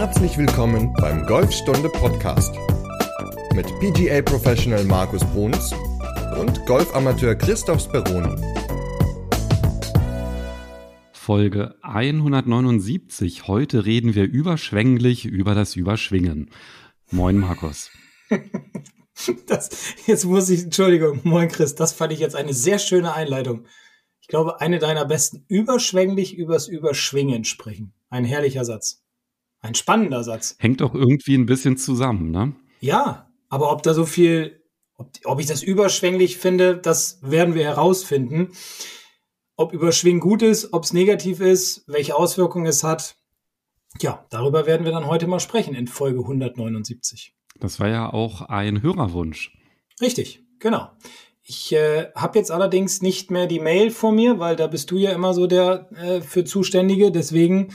[0.00, 2.54] Herzlich willkommen beim Golfstunde Podcast
[3.52, 5.72] mit PGA Professional Markus Bruns
[6.40, 8.40] und Golfamateur Christoph Speroni.
[11.10, 13.48] Folge 179.
[13.48, 16.50] Heute reden wir überschwänglich über das Überschwingen.
[17.10, 17.90] Moin Markus.
[19.48, 23.64] Das, jetzt muss ich, Entschuldigung, moin Chris, das fand ich jetzt eine sehr schöne Einleitung.
[24.20, 27.94] Ich glaube, eine deiner besten überschwänglich übers Überschwingen sprechen.
[28.10, 29.02] Ein herrlicher Satz.
[29.60, 30.56] Ein spannender Satz.
[30.58, 32.54] Hängt doch irgendwie ein bisschen zusammen, ne?
[32.80, 34.62] Ja, aber ob da so viel,
[34.96, 38.52] ob, ob ich das überschwänglich finde, das werden wir herausfinden.
[39.56, 43.16] Ob Überschwingen gut ist, ob es negativ ist, welche Auswirkungen es hat.
[44.00, 47.34] Ja, darüber werden wir dann heute mal sprechen in Folge 179.
[47.58, 49.52] Das war ja auch ein Hörerwunsch.
[50.00, 50.90] Richtig, genau.
[51.42, 54.98] Ich äh, habe jetzt allerdings nicht mehr die Mail vor mir, weil da bist du
[54.98, 57.10] ja immer so der äh, für Zuständige.
[57.10, 57.68] Deswegen,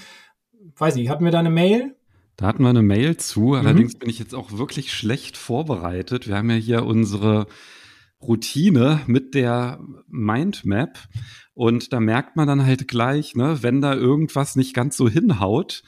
[0.77, 1.95] weiß ich, hatten wir da eine Mail?
[2.35, 3.53] Da hatten wir eine Mail zu.
[3.53, 3.99] Allerdings mhm.
[3.99, 6.27] bin ich jetzt auch wirklich schlecht vorbereitet.
[6.27, 7.47] Wir haben ja hier unsere
[8.21, 10.97] Routine mit der Mindmap.
[11.53, 15.83] Und da merkt man dann halt gleich, ne, wenn da irgendwas nicht ganz so hinhaut,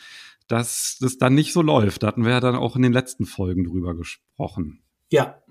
[0.48, 2.04] dass das dann nicht so läuft.
[2.04, 4.84] Da hatten wir ja dann auch in den letzten Folgen drüber gesprochen.
[5.12, 5.42] Ja.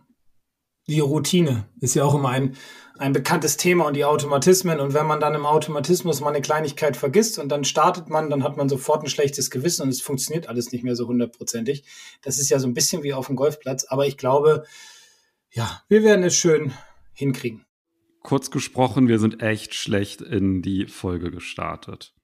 [0.86, 2.56] Die Routine ist ja auch immer ein,
[2.98, 4.80] ein bekanntes Thema und die Automatismen.
[4.80, 8.44] Und wenn man dann im Automatismus mal eine Kleinigkeit vergisst und dann startet man, dann
[8.44, 11.84] hat man sofort ein schlechtes Gewissen und es funktioniert alles nicht mehr so hundertprozentig.
[12.22, 13.84] Das ist ja so ein bisschen wie auf dem Golfplatz.
[13.84, 14.64] Aber ich glaube,
[15.50, 16.72] ja, wir werden es schön
[17.14, 17.64] hinkriegen.
[18.22, 22.14] Kurz gesprochen, wir sind echt schlecht in die Folge gestartet.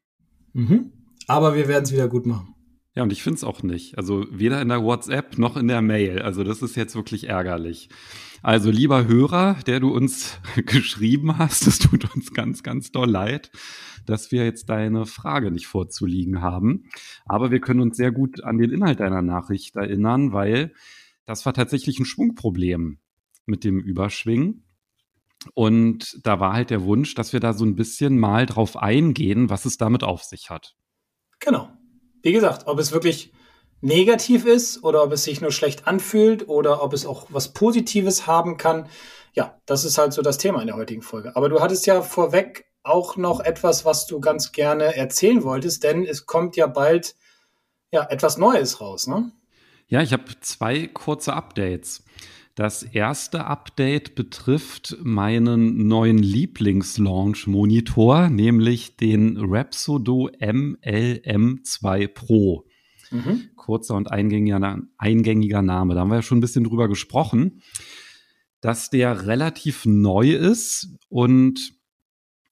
[0.52, 0.92] Mhm.
[1.26, 2.54] Aber wir werden es wieder gut machen.
[2.94, 3.96] Ja, und ich finde es auch nicht.
[3.98, 6.22] Also weder in der WhatsApp noch in der Mail.
[6.22, 7.88] Also das ist jetzt wirklich ärgerlich.
[8.42, 13.50] Also lieber Hörer, der du uns geschrieben hast, es tut uns ganz, ganz doll leid,
[14.06, 16.84] dass wir jetzt deine Frage nicht vorzuliegen haben.
[17.26, 20.72] Aber wir können uns sehr gut an den Inhalt deiner Nachricht erinnern, weil
[21.26, 22.98] das war tatsächlich ein Schwungproblem
[23.46, 24.64] mit dem Überschwingen.
[25.54, 29.48] Und da war halt der Wunsch, dass wir da so ein bisschen mal drauf eingehen,
[29.48, 30.76] was es damit auf sich hat.
[31.38, 31.70] Genau
[32.22, 33.32] wie gesagt, ob es wirklich
[33.80, 38.26] negativ ist oder ob es sich nur schlecht anfühlt oder ob es auch was Positives
[38.26, 38.88] haben kann.
[39.32, 41.36] Ja, das ist halt so das Thema in der heutigen Folge.
[41.36, 46.04] Aber du hattest ja vorweg auch noch etwas, was du ganz gerne erzählen wolltest, denn
[46.04, 47.14] es kommt ja bald
[47.92, 49.30] ja etwas Neues raus, ne?
[49.88, 52.04] Ja, ich habe zwei kurze Updates.
[52.54, 62.66] Das erste Update betrifft meinen neuen Lieblings-Launch-Monitor, nämlich den Rapsodo MLM2 Pro.
[63.10, 63.50] Mhm.
[63.56, 65.94] Kurzer und eingängiger, eingängiger Name.
[65.94, 67.62] Da haben wir ja schon ein bisschen drüber gesprochen,
[68.60, 71.72] dass der relativ neu ist und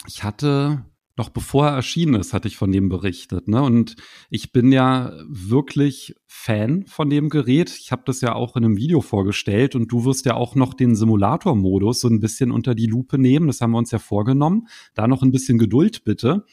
[0.07, 0.85] ich hatte
[1.19, 3.49] noch bevor er erschienen ist, hatte ich von dem berichtet.
[3.49, 3.61] Ne?
[3.61, 3.97] Und
[4.31, 7.77] ich bin ja wirklich Fan von dem Gerät.
[7.79, 10.75] Ich habe das ja auch in einem Video vorgestellt und du wirst ja auch noch
[10.75, 13.49] den Simulator-Modus so ein bisschen unter die Lupe nehmen.
[13.49, 14.69] Das haben wir uns ja vorgenommen.
[14.95, 16.47] Da noch ein bisschen Geduld bitte.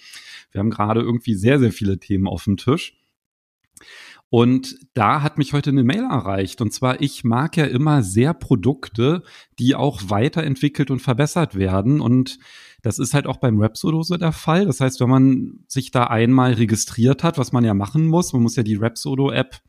[0.51, 2.97] Wir haben gerade irgendwie sehr, sehr viele Themen auf dem Tisch.
[4.29, 6.61] Und da hat mich heute eine Mail erreicht.
[6.61, 9.23] Und zwar, ich mag ja immer sehr Produkte,
[9.59, 12.01] die auch weiterentwickelt und verbessert werden.
[12.01, 12.39] Und
[12.81, 14.65] das ist halt auch beim Rapsodo der Fall.
[14.65, 18.41] Das heißt, wenn man sich da einmal registriert hat, was man ja machen muss, man
[18.43, 19.61] muss ja die Rapsodo-App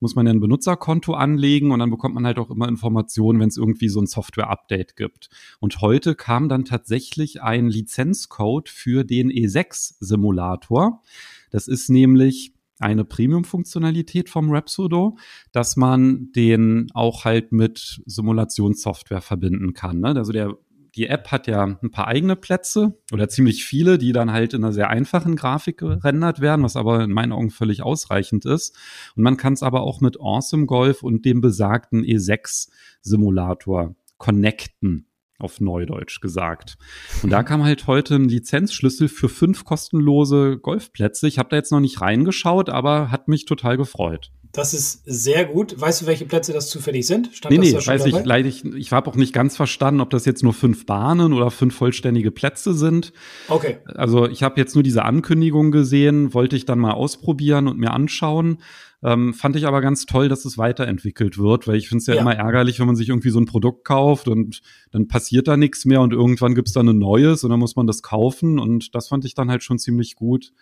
[0.00, 3.48] muss man ja ein Benutzerkonto anlegen und dann bekommt man halt auch immer Informationen, wenn
[3.48, 5.30] es irgendwie so ein Software-Update gibt.
[5.58, 11.02] Und heute kam dann tatsächlich ein Lizenzcode für den E6-Simulator.
[11.50, 15.16] Das ist nämlich eine Premium-Funktionalität vom Rapsodo,
[15.52, 20.00] dass man den auch halt mit Simulationssoftware verbinden kann.
[20.00, 20.08] Ne?
[20.08, 20.56] Also der
[20.96, 24.64] die App hat ja ein paar eigene Plätze oder ziemlich viele, die dann halt in
[24.64, 28.74] einer sehr einfachen Grafik gerendert werden, was aber in meinen Augen völlig ausreichend ist.
[29.14, 32.70] Und man kann es aber auch mit Awesome Golf und dem besagten E6
[33.02, 35.06] Simulator connecten
[35.38, 36.76] auf Neudeutsch gesagt.
[37.22, 41.28] Und da kam halt heute ein Lizenzschlüssel für fünf kostenlose Golfplätze.
[41.28, 44.30] Ich habe da jetzt noch nicht reingeschaut, aber hat mich total gefreut.
[44.56, 45.78] Das ist sehr gut.
[45.78, 47.28] Weißt du, welche Plätze das zufällig sind?
[47.34, 48.48] Stand nee, nee, weiß ich leider.
[48.48, 51.74] Ich, ich habe auch nicht ganz verstanden, ob das jetzt nur fünf Bahnen oder fünf
[51.74, 53.12] vollständige Plätze sind.
[53.48, 53.78] Okay.
[53.84, 57.92] Also ich habe jetzt nur diese Ankündigung gesehen, wollte ich dann mal ausprobieren und mir
[57.92, 58.58] anschauen.
[59.02, 62.14] Ähm, fand ich aber ganz toll, dass es weiterentwickelt wird, weil ich finde es ja,
[62.14, 65.56] ja, immer ärgerlich, wenn man sich irgendwie so ein Produkt kauft und dann passiert da
[65.56, 68.94] nichts mehr und irgendwann gibt's dann ein neues und dann muss man das kaufen und
[68.94, 70.52] das fand ich dann halt schon ziemlich gut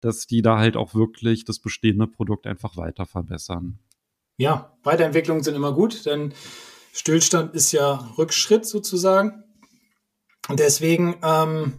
[0.00, 3.78] dass die da halt auch wirklich das bestehende Produkt einfach weiter verbessern.
[4.36, 6.32] Ja, Weiterentwicklungen sind immer gut, denn
[6.92, 9.44] Stillstand ist ja Rückschritt sozusagen.
[10.48, 11.74] Und deswegen ähm,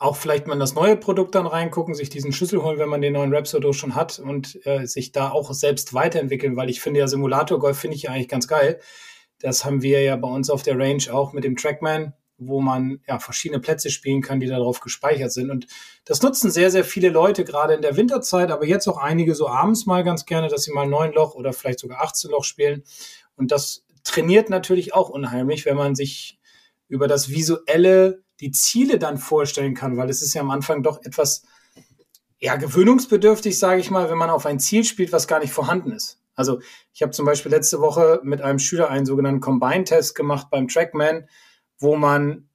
[0.00, 3.02] auch vielleicht mal in das neue Produkt dann reingucken, sich diesen Schlüssel holen, wenn man
[3.02, 7.00] den neuen Rhapsody schon hat und äh, sich da auch selbst weiterentwickeln, weil ich finde
[7.00, 8.80] ja Simulator Golf finde ich ja eigentlich ganz geil.
[9.40, 13.00] Das haben wir ja bei uns auf der Range auch mit dem Trackman, wo man
[13.06, 15.50] ja verschiedene Plätze spielen kann, die darauf gespeichert sind.
[15.50, 15.66] Und
[16.06, 19.48] das nutzen sehr, sehr viele Leute, gerade in der Winterzeit, aber jetzt auch einige so
[19.48, 22.84] abends mal ganz gerne, dass sie mal neun Loch oder vielleicht sogar 18 Loch spielen.
[23.36, 26.38] Und das trainiert natürlich auch unheimlich, wenn man sich
[26.88, 31.02] über das Visuelle die Ziele dann vorstellen kann, weil es ist ja am Anfang doch
[31.04, 31.42] etwas
[32.38, 35.92] ja, gewöhnungsbedürftig, sage ich mal, wenn man auf ein Ziel spielt, was gar nicht vorhanden
[35.92, 36.18] ist.
[36.34, 36.60] Also
[36.94, 41.28] ich habe zum Beispiel letzte Woche mit einem Schüler einen sogenannten Combine-Test gemacht beim Trackman,
[41.78, 42.48] wo man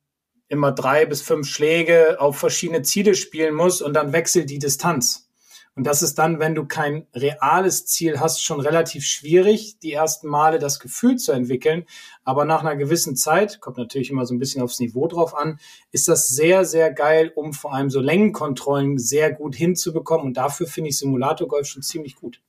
[0.48, 5.25] immer drei bis fünf Schläge auf verschiedene Ziele spielen muss und dann wechselt die Distanz.
[5.76, 10.30] Und das ist dann, wenn du kein reales Ziel hast, schon relativ schwierig, die ersten
[10.30, 11.86] Male das Gefühl zu entwickeln.
[12.24, 15.60] Aber nach einer gewissen Zeit, kommt natürlich immer so ein bisschen aufs Niveau drauf an,
[15.92, 20.26] ist das sehr, sehr geil, um vor allem so Längenkontrollen sehr gut hinzubekommen.
[20.26, 22.42] Und dafür finde ich Simulator Golf schon ziemlich gut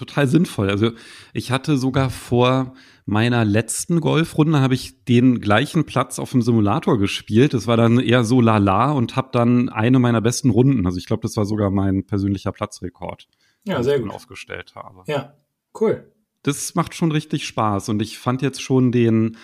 [0.00, 0.70] total sinnvoll.
[0.70, 0.92] Also
[1.32, 2.74] ich hatte sogar vor
[3.06, 7.54] meiner letzten Golfrunde habe ich den gleichen Platz auf dem Simulator gespielt.
[7.54, 10.86] Das war dann eher so lala und habe dann eine meiner besten Runden.
[10.86, 13.28] Also ich glaube, das war sogar mein persönlicher Platzrekord.
[13.64, 14.10] Ja, sehr gut.
[14.10, 15.02] aufgestellt habe.
[15.06, 15.34] Ja,
[15.80, 16.10] cool.
[16.42, 19.36] Das macht schon richtig Spaß und ich fand jetzt schon den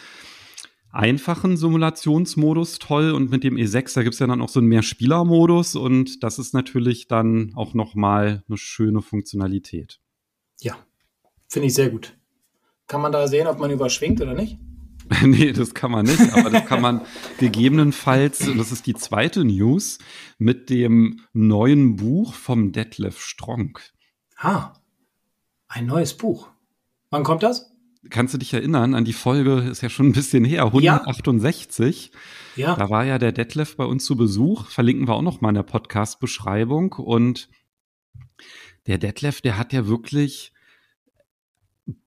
[0.91, 4.69] einfachen Simulationsmodus toll und mit dem E6, da gibt es ja dann auch so einen
[4.69, 10.01] Mehrspieler-Modus und das ist natürlich dann auch nochmal eine schöne Funktionalität.
[10.61, 10.77] Ja,
[11.49, 12.17] finde ich sehr gut.
[12.87, 14.59] Kann man da sehen, ob man überschwingt oder nicht?
[15.23, 17.03] nee, das kann man nicht, aber das kann man
[17.39, 19.99] gegebenenfalls, das ist die zweite News,
[20.39, 23.79] mit dem neuen Buch vom Detlef Strong.
[24.37, 24.73] Ah,
[25.69, 26.49] ein neues Buch.
[27.11, 27.73] Wann kommt das?
[28.11, 32.13] Kannst du dich erinnern an die Folge, ist ja schon ein bisschen her, 168.
[32.57, 32.69] Ja.
[32.69, 32.77] ja.
[32.77, 35.57] Da war ja der Detlef bei uns zu Besuch, verlinken wir auch noch mal in
[35.57, 37.49] der Podcast-Beschreibung und
[38.87, 40.53] der Detlef, der hat ja wirklich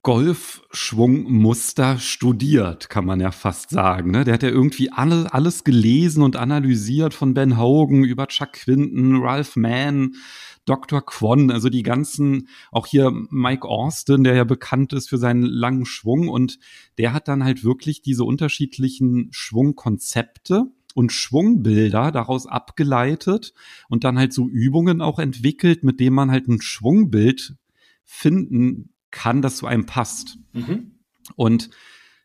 [0.02, 4.10] Golfschwungmuster studiert, kann man ja fast sagen.
[4.10, 4.24] Ne?
[4.24, 9.22] Der hat ja irgendwie alle, alles gelesen und analysiert von Ben Hogan über Chuck Quinton,
[9.22, 10.16] Ralph Mann,
[10.66, 11.00] Dr.
[11.00, 15.86] Kwon, also die ganzen, auch hier Mike Austin, der ja bekannt ist für seinen langen
[15.86, 16.58] Schwung und
[16.98, 23.52] der hat dann halt wirklich diese unterschiedlichen Schwungkonzepte und Schwungbilder daraus abgeleitet
[23.88, 27.54] und dann halt so Übungen auch entwickelt, mit denen man halt ein Schwungbild
[28.04, 30.38] finden kann, das zu einem passt.
[30.52, 30.92] Mhm.
[31.36, 31.70] Und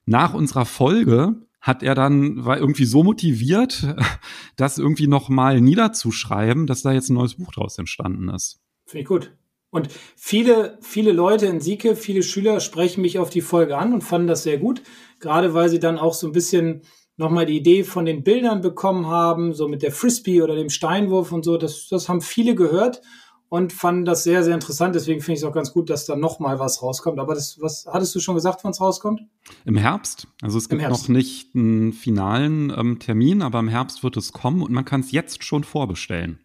[0.05, 3.95] nach unserer Folge hat er dann, war irgendwie so motiviert,
[4.55, 8.61] das irgendwie nochmal niederzuschreiben, dass da jetzt ein neues Buch draus entstanden ist.
[8.85, 9.31] Finde ich gut.
[9.71, 14.03] Und viele, viele Leute in Sieke, viele Schüler sprechen mich auf die Folge an und
[14.03, 14.81] fanden das sehr gut.
[15.19, 16.83] Gerade weil sie dann auch so ein bisschen
[17.17, 21.31] nochmal die Idee von den Bildern bekommen haben, so mit der Frisbee oder dem Steinwurf
[21.31, 21.57] und so.
[21.57, 23.01] Das, das haben viele gehört
[23.49, 24.95] und fanden das sehr, sehr interessant.
[24.95, 27.19] Deswegen finde ich es auch ganz gut, dass da nochmal was rauskommt.
[27.19, 29.21] Aber das, was hattest du schon gesagt, wann es rauskommt?
[29.65, 30.27] Im Herbst.
[30.41, 34.61] Also es gibt noch nicht einen finalen ähm, Termin, aber im Herbst wird es kommen
[34.61, 36.39] und man kann es jetzt schon vorbestellen.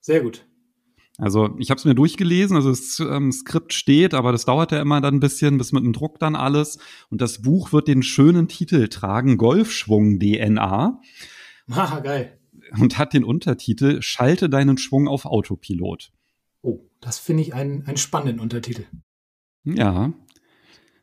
[0.00, 0.44] Sehr gut.
[1.20, 4.80] Also ich habe es mir durchgelesen, also das ähm, Skript steht, aber das dauert ja
[4.80, 6.78] immer dann ein bisschen, bis mit dem Druck dann alles.
[7.10, 11.00] Und das Buch wird den schönen Titel tragen, Golfschwung DNA.
[11.70, 12.38] Ah, geil.
[12.78, 16.10] Und hat den Untertitel Schalte deinen Schwung auf Autopilot.
[16.62, 18.84] Oh, das finde ich einen, einen spannenden Untertitel.
[19.64, 20.12] Ja,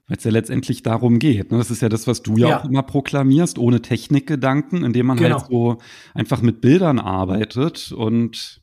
[0.07, 1.51] weil es ja letztendlich darum geht.
[1.51, 1.57] Ne?
[1.57, 5.19] Das ist ja das, was du ja, ja, auch immer proklamierst, ohne Technikgedanken, indem man
[5.19, 5.41] halt genau.
[5.41, 5.77] halt so
[6.13, 8.61] einfach mit Bildern arbeitet und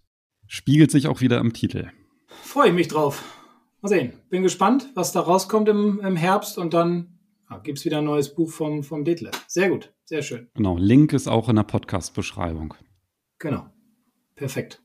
[0.54, 1.90] spiegelt sich auch wieder im Titel.
[2.28, 3.24] Freue ich mich drauf.
[3.80, 4.12] Mal sehen.
[4.30, 7.18] Bin gespannt, was da rauskommt im, im Herbst und dann
[7.50, 9.44] ja, gibt es wieder ein neues Buch vom, vom Detlef.
[9.48, 10.48] Sehr gut, sehr schön.
[10.54, 12.74] Genau, Link ist auch in der Podcast-Beschreibung.
[13.40, 13.66] Genau,
[14.36, 14.80] perfekt.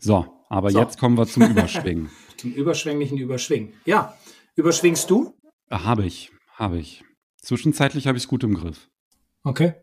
[0.00, 0.80] So, aber so.
[0.80, 2.10] jetzt kommen wir zum Überschwingen.
[2.36, 3.74] zum überschwänglichen Überschwingen.
[3.84, 4.18] Ja,
[4.56, 5.38] überschwingst du?
[5.70, 7.04] Habe ich, habe ich.
[7.36, 8.90] Zwischenzeitlich habe ich es gut im Griff.
[9.44, 9.74] Okay.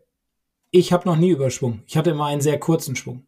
[0.70, 1.82] Ich habe noch nie überschwungen.
[1.86, 3.26] Ich hatte immer einen sehr kurzen Schwung.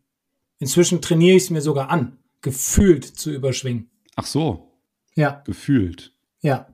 [0.62, 3.90] Inzwischen trainiere ich es mir sogar an, gefühlt zu überschwingen.
[4.14, 4.78] Ach so.
[5.16, 5.42] Ja.
[5.44, 6.12] Gefühlt.
[6.40, 6.68] Ja.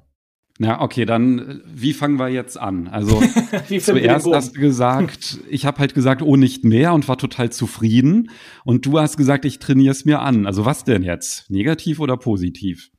[0.58, 2.88] Na, okay, dann wie fangen wir jetzt an?
[2.88, 3.18] Also
[3.80, 8.30] zuerst hast du gesagt, ich habe halt gesagt, oh, nicht mehr und war total zufrieden.
[8.62, 10.44] Und du hast gesagt, ich trainiere es mir an.
[10.44, 11.48] Also was denn jetzt?
[11.48, 12.90] Negativ oder positiv?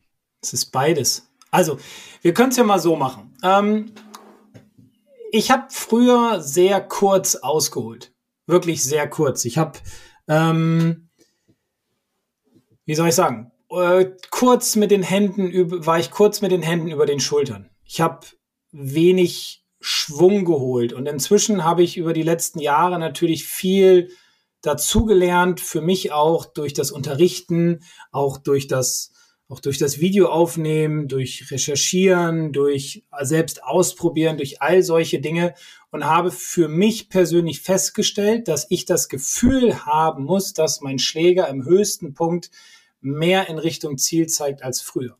[0.42, 1.30] Es ist beides.
[1.52, 1.78] Also,
[2.24, 3.36] wir können es ja mal so machen.
[3.44, 3.92] Ähm,
[5.32, 8.12] ich habe früher sehr kurz ausgeholt.
[8.48, 9.46] Wirklich sehr kurz.
[9.46, 9.78] Ich habe
[10.30, 11.10] ähm,
[12.86, 16.90] wie soll ich sagen, äh, kurz mit den Händen, war ich kurz mit den Händen
[16.90, 17.70] über den Schultern.
[17.84, 18.26] Ich habe
[18.72, 24.12] wenig Schwung geholt und inzwischen habe ich über die letzten Jahre natürlich viel
[24.62, 27.82] dazugelernt, für mich auch durch das Unterrichten,
[28.12, 29.12] auch durch das,
[29.50, 35.56] auch durch das Videoaufnehmen, durch Recherchieren, durch selbst ausprobieren, durch all solche Dinge
[35.92, 41.48] und habe für mich persönlich festgestellt, dass ich das Gefühl haben muss, dass mein Schläger
[41.50, 42.52] im höchsten Punkt
[43.02, 45.18] mehr in Richtung Ziel zeigt als früher.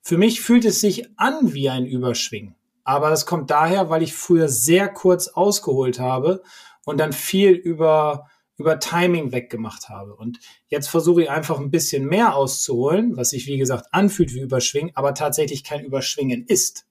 [0.00, 2.54] Für mich fühlt es sich an wie ein Überschwingen.
[2.82, 6.42] Aber das kommt daher, weil ich früher sehr kurz ausgeholt habe
[6.86, 8.29] und dann viel über,
[8.60, 10.14] über Timing weggemacht habe.
[10.14, 10.38] Und
[10.68, 14.92] jetzt versuche ich einfach ein bisschen mehr auszuholen, was sich wie gesagt anfühlt wie Überschwingen,
[14.94, 16.86] aber tatsächlich kein Überschwingen ist.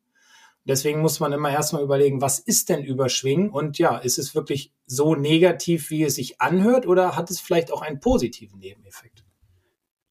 [0.65, 3.49] Deswegen muss man immer erstmal überlegen, was ist denn Überschwingen?
[3.49, 7.71] Und ja, ist es wirklich so negativ, wie es sich anhört, oder hat es vielleicht
[7.71, 9.23] auch einen positiven Nebeneffekt?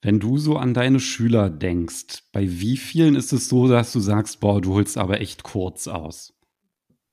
[0.01, 4.01] Wenn du so an deine Schüler denkst, bei wie vielen ist es so, dass du
[4.01, 6.35] sagst, boah, du holst aber echt kurz aus?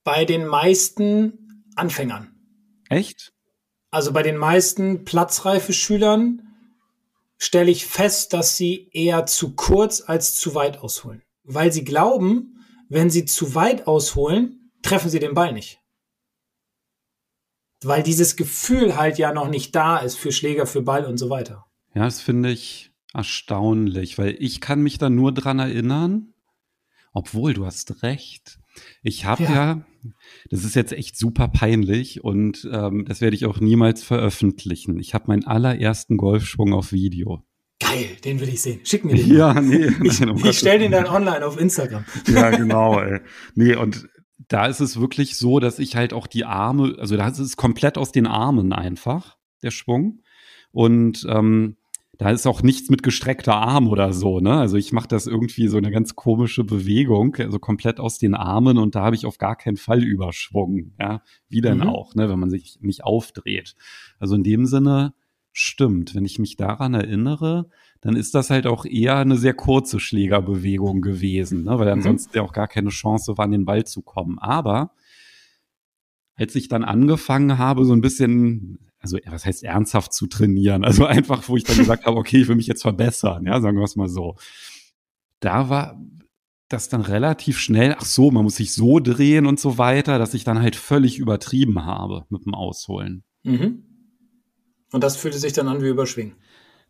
[0.04, 2.34] Bei den meisten Anfängern.
[2.88, 3.32] Echt?
[3.90, 6.42] Also bei den meisten platzreife Schülern
[7.38, 11.22] stelle ich fest, dass sie eher zu kurz als zu weit ausholen.
[11.44, 15.80] Weil sie glauben, wenn sie zu weit ausholen, treffen sie den Ball nicht.
[17.82, 21.30] Weil dieses Gefühl halt ja noch nicht da ist für Schläger, für Ball und so
[21.30, 21.66] weiter.
[21.94, 26.34] Ja, das finde ich erstaunlich, weil ich kann mich da nur dran erinnern,
[27.12, 28.58] obwohl du hast recht.
[29.02, 29.52] Ich habe ja.
[29.52, 29.82] ja.
[30.50, 34.98] das ist jetzt echt super peinlich und ähm, das werde ich auch niemals veröffentlichen.
[34.98, 37.44] Ich habe meinen allerersten Golfschwung auf Video.
[37.78, 38.80] Geil, den will ich sehen.
[38.84, 39.36] Schick mir den.
[39.36, 39.88] Ja, nee.
[40.02, 42.04] Ich, nein, um ich stelle den dann online auf Instagram.
[42.26, 43.20] Ja, genau, ey.
[43.54, 44.08] Nee, und
[44.48, 47.56] da ist es wirklich so, dass ich halt auch die Arme, also da ist es
[47.56, 50.22] komplett aus den Armen einfach, der Schwung.
[50.70, 51.76] Und ähm,
[52.18, 54.54] da ist auch nichts mit gestreckter Arm oder so, ne?
[54.54, 58.78] Also ich mache das irgendwie so eine ganz komische Bewegung, also komplett aus den Armen
[58.78, 61.22] und da habe ich auf gar keinen Fall Überschwung, ja?
[61.48, 61.88] Wie denn mhm.
[61.88, 63.76] auch, ne, wenn man sich nicht aufdreht.
[64.18, 65.14] Also in dem Sinne
[65.52, 67.68] stimmt, wenn ich mich daran erinnere,
[68.00, 71.78] dann ist das halt auch eher eine sehr kurze Schlägerbewegung gewesen, ne?
[71.78, 71.94] weil mhm.
[71.94, 72.36] ansonsten mhm.
[72.36, 74.38] ja auch gar keine Chance war, an den Ball zu kommen.
[74.38, 74.92] Aber
[76.34, 80.84] als ich dann angefangen habe, so ein bisschen also was heißt ernsthaft zu trainieren?
[80.84, 83.78] Also einfach, wo ich dann gesagt habe, okay, ich will mich jetzt verbessern, ja, sagen
[83.78, 84.36] wir es mal so.
[85.40, 86.00] Da war
[86.68, 90.34] das dann relativ schnell, ach so, man muss sich so drehen und so weiter, dass
[90.34, 93.22] ich dann halt völlig übertrieben habe mit dem Ausholen.
[93.44, 93.84] Mhm.
[94.92, 96.34] Und das fühlte sich dann an wie Überschwingen.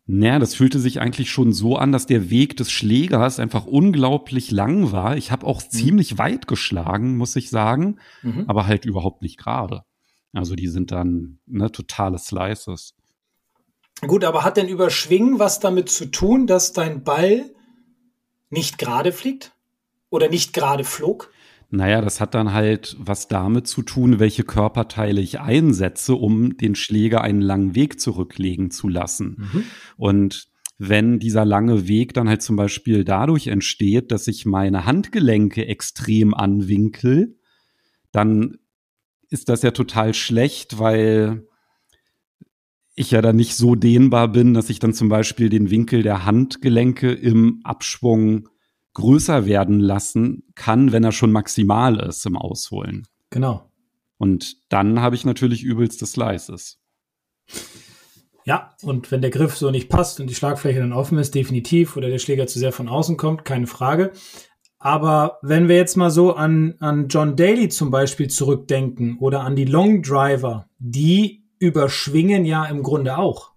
[0.09, 4.51] Naja, das fühlte sich eigentlich schon so an, dass der Weg des Schlägers einfach unglaublich
[4.51, 5.17] lang war.
[5.17, 5.69] Ich habe auch mhm.
[5.69, 8.45] ziemlich weit geschlagen, muss ich sagen, mhm.
[8.47, 9.83] aber halt überhaupt nicht gerade.
[10.33, 12.95] Also die sind dann ne, totale Slices.
[14.01, 17.49] Gut, aber hat denn Überschwingen was damit zu tun, dass dein Ball
[18.49, 19.53] nicht gerade fliegt?
[20.09, 21.31] Oder nicht gerade flog?
[21.69, 26.75] Naja, das hat dann halt was damit zu tun, welche Körperteile ich einsetze, um den
[26.75, 29.49] Schläger einen langen Weg zurücklegen zu lassen.
[29.51, 29.63] Mhm.
[29.97, 35.65] Und wenn dieser lange Weg dann halt zum Beispiel dadurch entsteht, dass ich meine Handgelenke
[35.65, 37.37] extrem anwinkel,
[38.11, 38.59] dann
[39.29, 41.47] ist das ja total schlecht, weil
[42.95, 46.25] ich ja dann nicht so dehnbar bin, dass ich dann zum Beispiel den Winkel der
[46.25, 48.49] Handgelenke im Abschwung
[48.95, 53.05] größer werden lassen kann, wenn er schon maximal ist im Ausholen.
[53.29, 53.71] Genau.
[54.17, 56.79] Und dann habe ich natürlich übelste Slices.
[58.45, 61.97] Ja, und wenn der Griff so nicht passt und die Schlagfläche dann offen ist, definitiv,
[61.97, 64.13] oder der Schläger zu sehr von außen kommt, keine Frage.
[64.79, 69.55] Aber wenn wir jetzt mal so an, an John Daly zum Beispiel zurückdenken oder an
[69.55, 73.53] die Long Driver, die überschwingen ja im Grunde auch.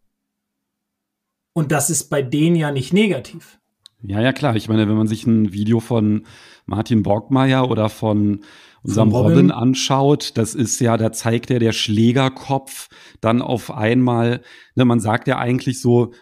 [1.53, 3.59] Und das ist bei denen ja nicht negativ.
[4.03, 4.57] Ja, ja, klar.
[4.57, 6.25] Ich meine, wenn man sich ein Video von
[6.65, 8.41] Martin Borgmeier oder von
[8.83, 9.33] unserem Robin.
[9.33, 12.89] Robin anschaut, das ist ja, da zeigt er der Schlägerkopf
[13.21, 14.41] dann auf einmal,
[14.75, 16.13] ne, man sagt ja eigentlich so,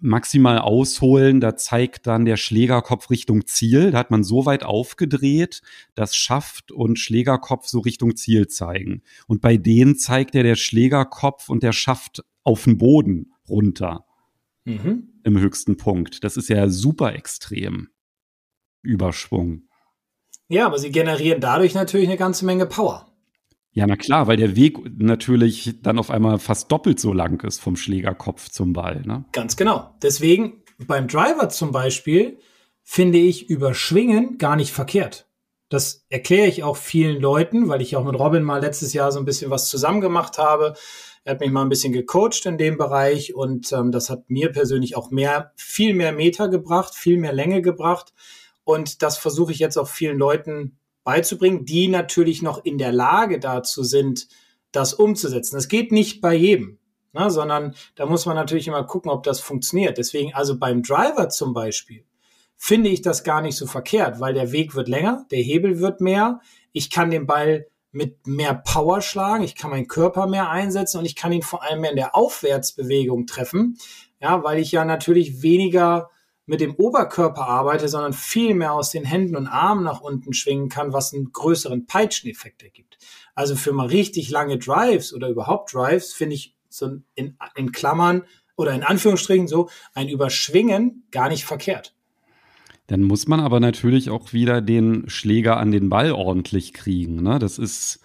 [0.00, 3.90] maximal ausholen, da zeigt dann der Schlägerkopf Richtung Ziel.
[3.90, 5.62] Da hat man so weit aufgedreht,
[5.94, 9.02] dass Schaft und Schlägerkopf so Richtung Ziel zeigen.
[9.26, 14.04] Und bei denen zeigt er der Schlägerkopf und der Schaft auf den Boden runter.
[14.64, 15.08] Mhm.
[15.24, 16.24] Im höchsten Punkt.
[16.24, 17.88] Das ist ja super extrem.
[18.82, 19.62] Überschwung.
[20.48, 23.12] Ja, aber sie generieren dadurch natürlich eine ganze Menge Power.
[23.76, 27.60] Ja, na klar, weil der Weg natürlich dann auf einmal fast doppelt so lang ist
[27.60, 29.02] vom Schlägerkopf zum Ball.
[29.04, 29.26] Ne?
[29.32, 29.94] Ganz genau.
[30.00, 32.38] Deswegen beim Driver zum Beispiel
[32.82, 35.28] finde ich Überschwingen gar nicht verkehrt.
[35.68, 39.18] Das erkläre ich auch vielen Leuten, weil ich auch mit Robin mal letztes Jahr so
[39.18, 40.72] ein bisschen was zusammen gemacht habe.
[41.24, 44.52] Er hat mich mal ein bisschen gecoacht in dem Bereich und ähm, das hat mir
[44.52, 48.14] persönlich auch mehr, viel mehr Meter gebracht, viel mehr Länge gebracht.
[48.64, 53.38] Und das versuche ich jetzt auch vielen Leuten beizubringen, die natürlich noch in der Lage
[53.38, 54.26] dazu sind,
[54.72, 55.54] das umzusetzen.
[55.54, 56.78] Das geht nicht bei jedem.
[57.12, 57.30] ne?
[57.30, 59.96] sondern da muss man natürlich immer gucken, ob das funktioniert.
[59.96, 62.04] Deswegen also beim Driver zum Beispiel
[62.56, 66.00] finde ich das gar nicht so verkehrt, weil der Weg wird länger, der Hebel wird
[66.00, 66.40] mehr,
[66.72, 71.04] ich kann den Ball mit mehr Power schlagen, ich kann meinen Körper mehr einsetzen und
[71.04, 73.78] ich kann ihn vor allem mehr in der Aufwärtsbewegung treffen,
[74.20, 76.10] ja, weil ich ja natürlich weniger
[76.46, 80.68] mit dem Oberkörper arbeite, sondern viel mehr aus den Händen und Armen nach unten schwingen
[80.68, 82.98] kann, was einen größeren Peitscheneffekt ergibt.
[83.34, 88.22] Also für mal richtig lange Drives oder überhaupt Drives finde ich so in, in Klammern
[88.56, 91.94] oder in Anführungsstrichen so ein Überschwingen gar nicht verkehrt.
[92.86, 97.22] Dann muss man aber natürlich auch wieder den Schläger an den Ball ordentlich kriegen.
[97.22, 97.40] Ne?
[97.40, 98.00] Das ist,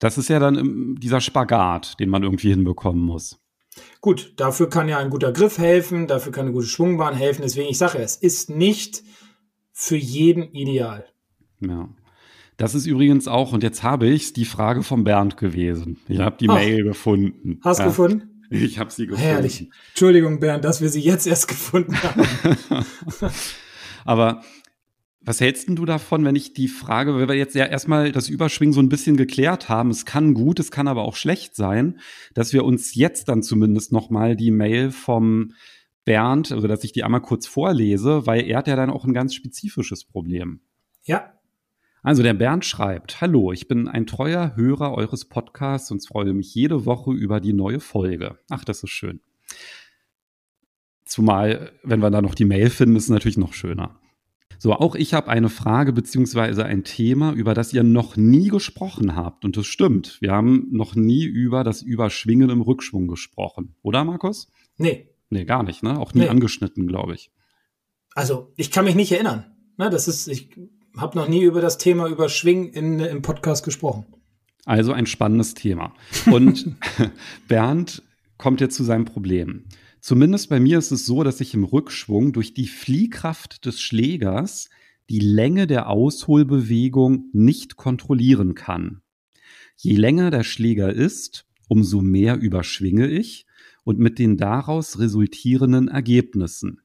[0.00, 3.41] das ist ja dann dieser Spagat, den man irgendwie hinbekommen muss.
[4.00, 7.42] Gut, dafür kann ja ein guter Griff helfen, dafür kann eine gute Schwungbahn helfen.
[7.42, 9.02] Deswegen, ich sage, es ist nicht
[9.72, 11.06] für jeden ideal.
[11.60, 11.88] Ja.
[12.56, 15.98] Das ist übrigens auch, und jetzt habe ich die Frage von Bernd gewesen.
[16.08, 17.60] Ich habe die Ach, Mail gefunden.
[17.64, 17.88] Hast du ja.
[17.88, 18.44] gefunden?
[18.50, 19.26] Ich habe sie gefunden.
[19.26, 19.70] Herrlich.
[19.90, 22.26] Entschuldigung, Bernd, dass wir sie jetzt erst gefunden haben.
[24.04, 24.42] Aber
[25.24, 28.72] was hältst du davon, wenn ich die Frage, weil wir jetzt ja erstmal das Überschwingen
[28.72, 32.00] so ein bisschen geklärt haben, es kann gut, es kann aber auch schlecht sein,
[32.34, 35.52] dass wir uns jetzt dann zumindest nochmal die Mail vom
[36.04, 39.14] Bernd, also dass ich die einmal kurz vorlese, weil er hat ja dann auch ein
[39.14, 40.60] ganz spezifisches Problem.
[41.04, 41.32] Ja.
[42.02, 46.52] Also der Bernd schreibt, Hallo, ich bin ein treuer Hörer eures Podcasts und freue mich
[46.52, 48.40] jede Woche über die neue Folge.
[48.50, 49.20] Ach, das ist schön.
[51.04, 54.01] Zumal, wenn wir da noch die Mail finden, ist es natürlich noch schöner.
[54.62, 59.16] So, auch ich habe eine Frage beziehungsweise ein Thema, über das ihr noch nie gesprochen
[59.16, 59.44] habt.
[59.44, 60.18] Und das stimmt.
[60.20, 63.74] Wir haben noch nie über das Überschwingen im Rückschwung gesprochen.
[63.82, 64.52] Oder, Markus?
[64.76, 65.08] Nee.
[65.30, 65.98] Nee, gar nicht, ne?
[65.98, 66.28] Auch nie nee.
[66.28, 67.32] angeschnitten, glaube ich.
[68.14, 69.46] Also, ich kann mich nicht erinnern.
[69.78, 70.50] Ne, das ist, ich
[70.96, 74.06] habe noch nie über das Thema Überschwingen in, im Podcast gesprochen.
[74.64, 75.92] Also ein spannendes Thema.
[76.30, 76.76] Und
[77.48, 78.04] Bernd
[78.38, 79.64] kommt jetzt zu seinem Problem.
[80.02, 84.68] Zumindest bei mir ist es so, dass ich im Rückschwung durch die Fliehkraft des Schlägers
[85.08, 89.02] die Länge der Ausholbewegung nicht kontrollieren kann.
[89.76, 93.46] Je länger der Schläger ist, umso mehr überschwinge ich
[93.84, 96.80] und mit den daraus resultierenden Ergebnissen.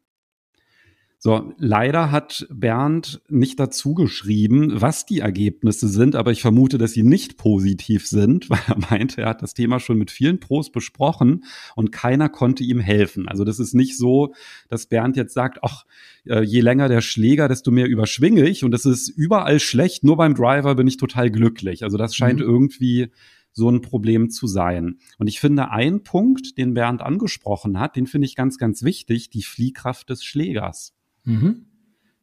[1.27, 6.93] So, leider hat Bernd nicht dazu geschrieben, was die Ergebnisse sind, aber ich vermute, dass
[6.93, 10.71] sie nicht positiv sind, weil er meinte, er hat das Thema schon mit vielen Pros
[10.71, 11.43] besprochen
[11.75, 13.27] und keiner konnte ihm helfen.
[13.27, 14.33] Also das ist nicht so,
[14.69, 15.85] dass Bernd jetzt sagt, ach,
[16.23, 20.15] äh, je länger der Schläger, desto mehr überschwinge ich und das ist überall schlecht, nur
[20.15, 21.83] beim Driver bin ich total glücklich.
[21.83, 22.45] Also das scheint mhm.
[22.45, 23.11] irgendwie
[23.51, 24.99] so ein Problem zu sein.
[25.17, 29.29] Und ich finde, ein Punkt, den Bernd angesprochen hat, den finde ich ganz, ganz wichtig,
[29.29, 30.93] die Fliehkraft des Schlägers.
[31.27, 31.65] Mhm.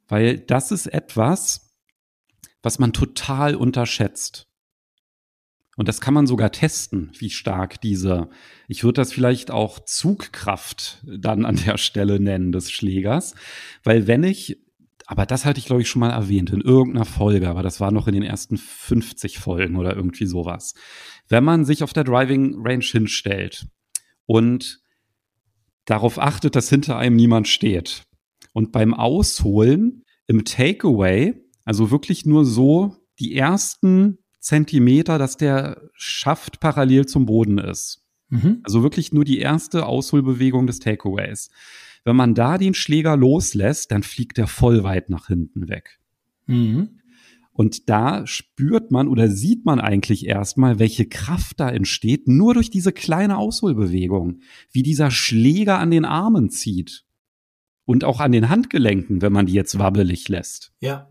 [0.09, 1.77] Weil das ist etwas,
[2.63, 4.49] was man total unterschätzt.
[5.77, 8.31] Und das kann man sogar testen, wie stark diese,
[8.69, 13.35] ich würde das vielleicht auch Zugkraft dann an der Stelle nennen des Schlägers.
[13.83, 14.59] Weil wenn ich,
[15.07, 17.91] aber das hatte ich glaube ich schon mal erwähnt in irgendeiner Folge, aber das war
[17.91, 20.75] noch in den ersten 50 Folgen oder irgendwie sowas.
[21.29, 23.67] Wenn man sich auf der Driving Range hinstellt
[24.27, 24.81] und
[25.85, 28.05] darauf achtet, dass hinter einem niemand steht,
[28.55, 31.35] und beim Ausholen im Takeaway,
[31.67, 38.03] also wirklich nur so die ersten Zentimeter, dass der Schaft parallel zum Boden ist.
[38.31, 38.61] Mhm.
[38.63, 41.51] Also wirklich nur die erste Ausholbewegung des Takeaways.
[42.05, 45.99] Wenn man da den Schläger loslässt, dann fliegt er voll weit nach hinten weg.
[46.47, 47.01] Mhm.
[47.53, 52.69] Und da spürt man oder sieht man eigentlich erstmal, welche Kraft da entsteht, nur durch
[52.69, 54.41] diese kleine Ausholbewegung,
[54.73, 57.04] wie dieser Schläger an den Armen zieht
[57.85, 60.73] und auch an den Handgelenken, wenn man die jetzt wabbelig lässt.
[60.81, 61.11] Ja.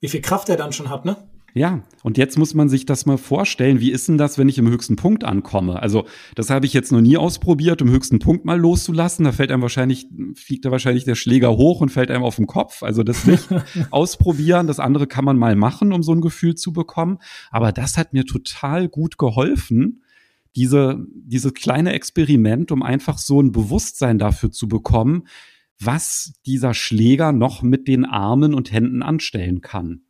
[0.00, 1.16] Wie viel Kraft er dann schon hat, ne?
[1.56, 4.58] Ja, und jetzt muss man sich das mal vorstellen, wie ist denn das, wenn ich
[4.58, 5.80] im höchsten Punkt ankomme?
[5.80, 9.24] Also, das habe ich jetzt noch nie ausprobiert, im höchsten Punkt mal loszulassen.
[9.24, 12.48] Da fällt einem wahrscheinlich, fliegt da wahrscheinlich der Schläger hoch und fällt einem auf den
[12.48, 12.82] Kopf.
[12.82, 13.48] Also das nicht
[13.92, 17.18] ausprobieren, das andere kann man mal machen, um so ein Gefühl zu bekommen.
[17.52, 20.02] Aber das hat mir total gut geholfen,
[20.56, 25.28] diese, dieses kleine Experiment, um einfach so ein Bewusstsein dafür zu bekommen,
[25.84, 30.02] was dieser Schläger noch mit den Armen und Händen anstellen kann.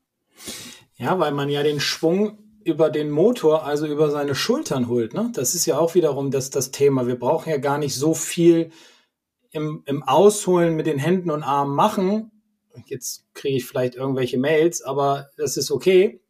[0.96, 5.12] Ja, weil man ja den Schwung über den Motor, also über seine Schultern holt.
[5.12, 5.30] Ne?
[5.34, 7.06] Das ist ja auch wiederum das, das Thema.
[7.06, 8.70] Wir brauchen ja gar nicht so viel
[9.50, 12.30] im, im Ausholen mit den Händen und Armen machen.
[12.86, 16.22] Jetzt kriege ich vielleicht irgendwelche Mails, aber das ist okay,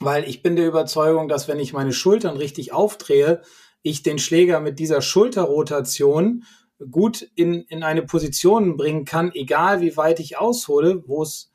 [0.00, 3.42] weil ich bin der Überzeugung, dass wenn ich meine Schultern richtig aufdrehe,
[3.82, 6.44] ich den Schläger mit dieser Schulterrotation
[6.90, 11.50] gut in, in eine Position bringen kann, egal wie weit ich aushole, wo es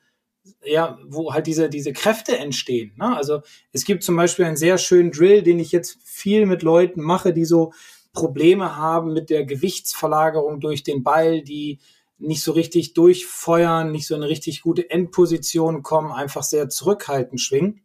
[0.64, 2.92] ja, wo halt diese, diese Kräfte entstehen.
[2.96, 3.16] Ne?
[3.16, 7.00] Also es gibt zum Beispiel einen sehr schönen Drill, den ich jetzt viel mit Leuten
[7.00, 7.72] mache, die so
[8.12, 11.78] Probleme haben mit der Gewichtsverlagerung durch den Ball, die
[12.18, 17.82] nicht so richtig durchfeuern, nicht so eine richtig gute Endposition kommen, einfach sehr zurückhaltend schwingen.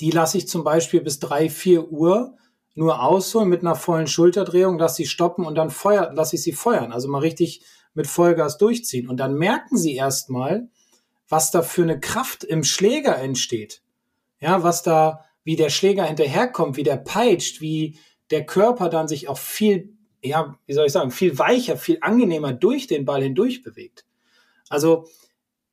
[0.00, 2.36] Die lasse ich zum Beispiel bis drei, vier Uhr
[2.74, 6.52] nur ausholen mit einer vollen Schulterdrehung, lasse sie stoppen und dann feuer, lasse ich sie
[6.52, 6.92] feuern.
[6.92, 7.62] Also mal richtig
[7.94, 9.08] mit Vollgas durchziehen.
[9.08, 10.68] Und dann merken sie erstmal,
[11.28, 13.82] was da für eine Kraft im Schläger entsteht.
[14.40, 17.98] Ja, was da, wie der Schläger hinterherkommt, wie der peitscht, wie
[18.30, 22.52] der Körper dann sich auch viel, ja, wie soll ich sagen, viel weicher, viel angenehmer
[22.52, 24.04] durch den Ball hindurch bewegt.
[24.68, 25.06] Also,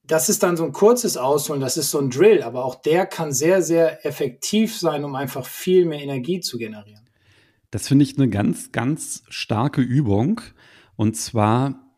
[0.10, 3.06] das ist dann so ein kurzes Ausholen, das ist so ein Drill, aber auch der
[3.06, 7.08] kann sehr, sehr effektiv sein, um einfach viel mehr Energie zu generieren.
[7.72, 10.42] Das finde ich eine ganz, ganz starke Übung.
[10.96, 11.90] Und zwar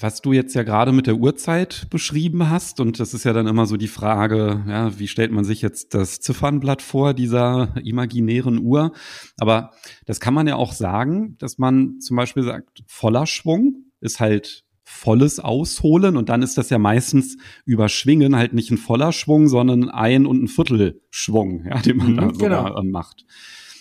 [0.00, 3.46] was du jetzt ja gerade mit der Uhrzeit beschrieben hast, und das ist ja dann
[3.46, 8.58] immer so die Frage, ja, wie stellt man sich jetzt das Ziffernblatt vor dieser imaginären
[8.58, 8.92] Uhr?
[9.38, 9.72] Aber
[10.06, 14.64] das kann man ja auch sagen, dass man zum Beispiel sagt, voller Schwung ist halt
[14.90, 19.90] volles Ausholen und dann ist das ja meistens überschwingen, halt nicht ein voller Schwung, sondern
[19.90, 22.82] ein und ein Viertelschwung, ja, den man mhm, da sogar genau.
[22.84, 23.24] macht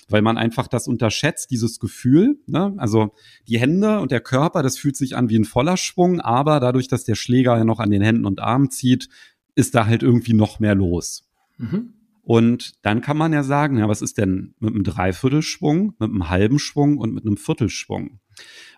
[0.10, 2.40] weil man einfach das unterschätzt, dieses Gefühl.
[2.48, 2.74] Ne?
[2.78, 3.14] Also
[3.48, 6.88] die Hände und der Körper, das fühlt sich an wie ein voller Schwung, aber dadurch,
[6.88, 9.10] dass der Schläger ja noch an den Händen und Armen zieht,
[9.56, 11.30] ist da halt irgendwie noch mehr los.
[11.58, 11.94] Mhm.
[12.22, 16.30] Und dann kann man ja sagen, ja, was ist denn mit einem Dreiviertelschwung, mit einem
[16.30, 18.20] halben Schwung und mit einem Viertelschwung?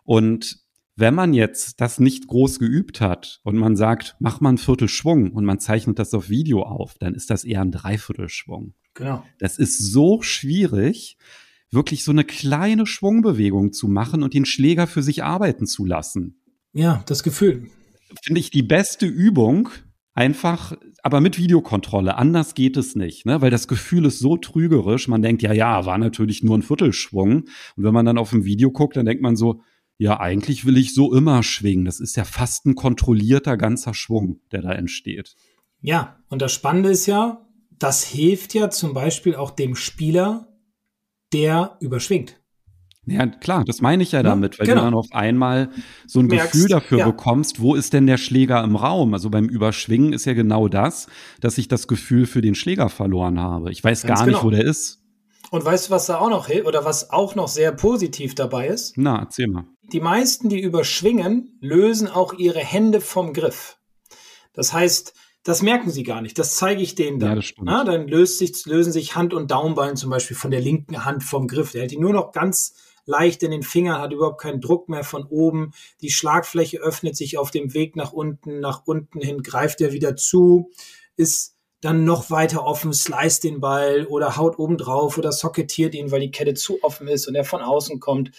[0.03, 0.59] Und
[0.99, 5.31] wenn man jetzt das nicht groß geübt hat und man sagt, mach mal einen Viertelschwung
[5.31, 8.73] und man zeichnet das auf Video auf, dann ist das eher ein Dreiviertelschwung.
[8.95, 9.23] Genau.
[9.39, 11.17] Das ist so schwierig,
[11.71, 16.41] wirklich so eine kleine Schwungbewegung zu machen und den Schläger für sich arbeiten zu lassen.
[16.73, 17.69] Ja, das Gefühl.
[18.21, 19.69] Finde ich die beste Übung,
[20.13, 22.17] einfach, aber mit Videokontrolle.
[22.17, 23.41] Anders geht es nicht, ne?
[23.41, 25.07] weil das Gefühl ist so trügerisch.
[25.07, 27.43] Man denkt, ja, ja, war natürlich nur ein Viertelschwung.
[27.77, 29.61] Und wenn man dann auf ein Video guckt, dann denkt man so,
[29.99, 31.83] ja, eigentlich will ich so immer schwingen.
[31.83, 35.35] Das ist ja fast ein kontrollierter ganzer Schwung, der da entsteht.
[35.81, 37.45] Ja, und das Spannende ist ja,
[37.77, 40.47] das hilft ja zum Beispiel auch dem Spieler,
[41.33, 42.39] der überschwingt.
[43.05, 44.81] Ja, klar, das meine ich ja damit, weil genau.
[44.81, 45.69] du dann auf einmal
[46.07, 47.05] so ein Merkst, Gefühl dafür ja.
[47.05, 49.13] bekommst, wo ist denn der Schläger im Raum?
[49.13, 51.07] Also beim Überschwingen ist ja genau das,
[51.41, 53.71] dass ich das Gefühl für den Schläger verloren habe.
[53.71, 54.45] Ich weiß Ganz gar nicht, genau.
[54.45, 55.01] wo der ist.
[55.51, 58.67] Und weißt du, was da auch noch hilft oder was auch noch sehr positiv dabei
[58.67, 58.93] ist?
[58.97, 59.65] Na, erzähl mal.
[59.91, 63.77] Die meisten, die überschwingen, lösen auch ihre Hände vom Griff.
[64.53, 66.37] Das heißt, das merken sie gar nicht.
[66.37, 67.29] Das zeige ich denen dann.
[67.29, 67.65] Ja, das stimmt.
[67.65, 71.23] Na, dann löst sich, lösen sich Hand und Daumenballen zum Beispiel von der linken Hand
[71.23, 71.71] vom Griff.
[71.71, 75.03] Der hält die nur noch ganz leicht in den Fingern, hat überhaupt keinen Druck mehr
[75.03, 75.71] von oben.
[76.01, 80.15] Die Schlagfläche öffnet sich auf dem Weg nach unten, nach unten hin, greift er wieder
[80.15, 80.69] zu,
[81.15, 86.11] ist dann noch weiter offen, slice den Ball oder haut oben drauf oder socketiert ihn,
[86.11, 88.31] weil die Kette zu offen ist und er von außen kommt.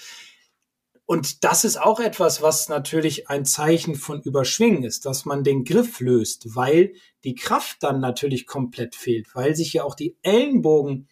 [1.07, 5.64] Und das ist auch etwas, was natürlich ein Zeichen von Überschwingen ist, dass man den
[5.64, 6.92] Griff löst, weil
[7.24, 11.09] die Kraft dann natürlich komplett fehlt, weil sich ja auch die Ellenbogen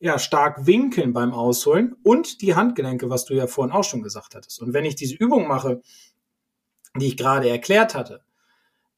[0.00, 4.34] ja stark winkeln beim Ausholen und die Handgelenke, was du ja vorhin auch schon gesagt
[4.34, 4.60] hattest.
[4.60, 5.80] Und wenn ich diese Übung mache,
[6.96, 8.22] die ich gerade erklärt hatte,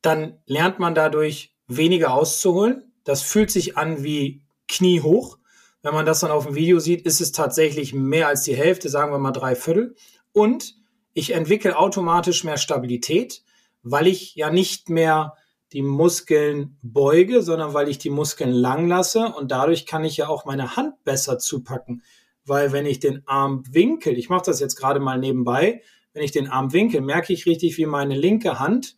[0.02, 2.92] dann lernt man dadurch weniger auszuholen.
[3.04, 5.38] Das fühlt sich an wie Knie hoch.
[5.82, 8.88] Wenn man das dann auf dem Video sieht, ist es tatsächlich mehr als die Hälfte,
[8.88, 9.94] sagen wir mal drei Viertel
[10.32, 10.74] und
[11.14, 13.42] ich entwickle automatisch mehr Stabilität,
[13.82, 15.34] weil ich ja nicht mehr
[15.72, 20.28] die Muskeln beuge, sondern weil ich die Muskeln lang lasse und dadurch kann ich ja
[20.28, 22.02] auch meine Hand besser zupacken,
[22.44, 26.32] weil wenn ich den Arm winkel, ich mache das jetzt gerade mal nebenbei, wenn ich
[26.32, 28.96] den Arm winkel, merke ich richtig, wie meine linke Hand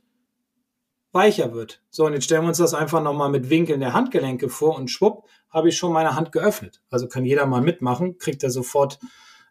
[1.13, 1.83] weicher wird.
[1.91, 4.91] So, und jetzt stellen wir uns das einfach nochmal mit Winkeln der Handgelenke vor und
[4.91, 6.83] schwupp, habe ich schon meine Hand geöffnet.
[6.91, 8.99] Also kann jeder mal mitmachen, kriegt er sofort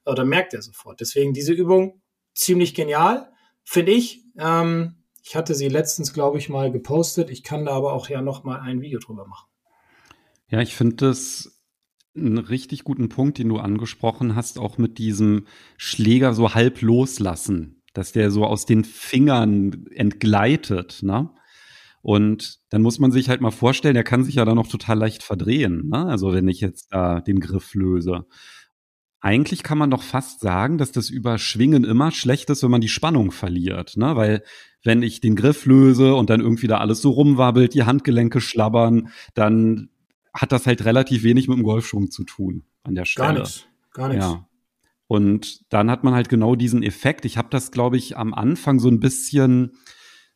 [0.05, 0.99] oder merkt er sofort.
[0.99, 2.01] Deswegen diese Übung
[2.33, 3.31] ziemlich genial,
[3.63, 4.25] finde ich.
[4.37, 7.29] Ähm, ich hatte sie letztens, glaube ich, mal gepostet.
[7.29, 9.47] Ich kann da aber auch ja noch mal ein Video drüber machen.
[10.49, 11.61] Ja, ich finde das
[12.15, 15.47] einen richtig guten Punkt, den du angesprochen hast, auch mit diesem
[15.77, 21.29] Schläger so halb loslassen, dass der so aus den Fingern entgleitet, ne?
[22.01, 24.97] Und dann muss man sich halt mal vorstellen, der kann sich ja dann noch total
[24.97, 26.05] leicht verdrehen, ne?
[26.07, 28.25] Also wenn ich jetzt da den Griff löse
[29.21, 32.89] eigentlich kann man doch fast sagen, dass das Überschwingen immer schlecht ist, wenn man die
[32.89, 34.15] Spannung verliert, ne?
[34.15, 34.43] Weil
[34.83, 39.09] wenn ich den Griff löse und dann irgendwie da alles so rumwabbelt, die Handgelenke schlabbern,
[39.35, 39.89] dann
[40.33, 43.27] hat das halt relativ wenig mit dem Golfschwung zu tun an der Stelle.
[43.27, 44.25] Gar nichts, gar nichts.
[44.25, 44.47] Ja.
[45.05, 47.25] Und dann hat man halt genau diesen Effekt.
[47.25, 49.73] Ich habe das, glaube ich, am Anfang so ein bisschen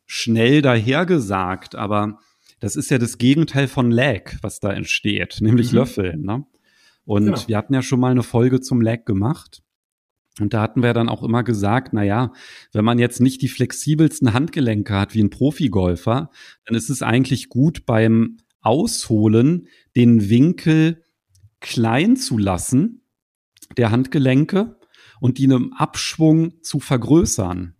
[0.06, 2.18] schnell dahergesagt, aber
[2.60, 5.78] das ist ja das Gegenteil von Lag, was da entsteht, nämlich mhm.
[5.78, 6.22] Löffeln.
[6.22, 6.46] Ne?
[7.04, 7.48] Und genau.
[7.48, 9.62] wir hatten ja schon mal eine Folge zum Lag gemacht.
[10.40, 12.32] Und da hatten wir dann auch immer gesagt, na ja,
[12.72, 16.30] wenn man jetzt nicht die flexibelsten Handgelenke hat wie ein Profigolfer,
[16.66, 21.02] dann ist es eigentlich gut beim Ausholen den Winkel
[21.60, 23.02] klein zu lassen,
[23.76, 24.76] der Handgelenke,
[25.20, 27.75] und die in einem Abschwung zu vergrößern.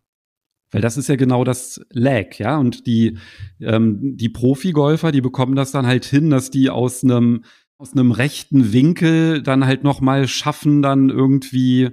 [0.77, 2.59] Weil das ist ja genau das Lag, ja.
[2.59, 3.17] Und die,
[3.63, 7.45] ähm, die Profigolfer, die bekommen das dann halt hin, dass die aus einem
[7.79, 11.93] aus einem rechten Winkel dann halt nochmal schaffen, dann irgendwie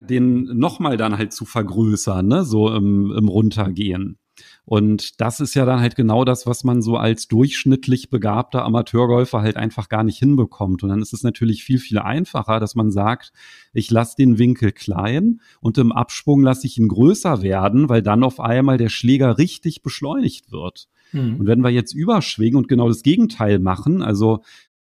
[0.00, 4.18] den nochmal dann halt zu vergrößern, ne, so im, im Runtergehen.
[4.66, 9.42] Und das ist ja dann halt genau das, was man so als durchschnittlich begabter Amateurgolfer
[9.42, 10.82] halt einfach gar nicht hinbekommt.
[10.82, 13.32] Und dann ist es natürlich viel, viel einfacher, dass man sagt,
[13.74, 18.24] ich lasse den Winkel klein und im Abschwung lasse ich ihn größer werden, weil dann
[18.24, 20.88] auf einmal der Schläger richtig beschleunigt wird.
[21.12, 21.40] Mhm.
[21.40, 24.40] Und wenn wir jetzt überschwingen und genau das Gegenteil machen, also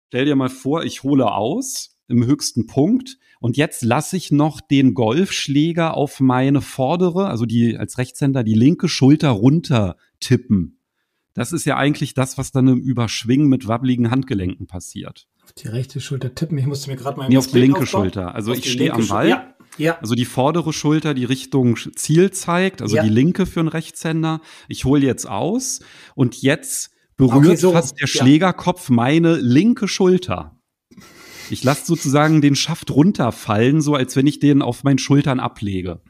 [0.08, 4.60] stell dir mal vor, ich hole aus im höchsten Punkt und jetzt lasse ich noch
[4.60, 10.80] den Golfschläger auf meine vordere, also die als Rechtshänder die linke Schulter runter tippen.
[11.34, 15.28] Das ist ja eigentlich das, was dann im Überschwingen mit wabbligen Handgelenken passiert.
[15.44, 16.58] Auf die rechte Schulter tippen.
[16.58, 17.28] Ich musste mir gerade mal.
[17.28, 18.02] Nee, auf die linke aufbauen.
[18.02, 18.34] Schulter.
[18.34, 19.28] Also auf ich stehe am Ball.
[19.28, 19.98] Ja, ja.
[20.00, 23.04] Also die vordere Schulter, die Richtung Ziel zeigt, also ja.
[23.04, 24.40] die linke für einen Rechtshänder.
[24.66, 25.80] Ich hole jetzt aus
[26.16, 30.57] und jetzt berührt okay, so, fast der Schlägerkopf meine linke Schulter.
[31.50, 36.00] Ich lasse sozusagen den Schaft runterfallen, so als wenn ich den auf meinen Schultern ablege.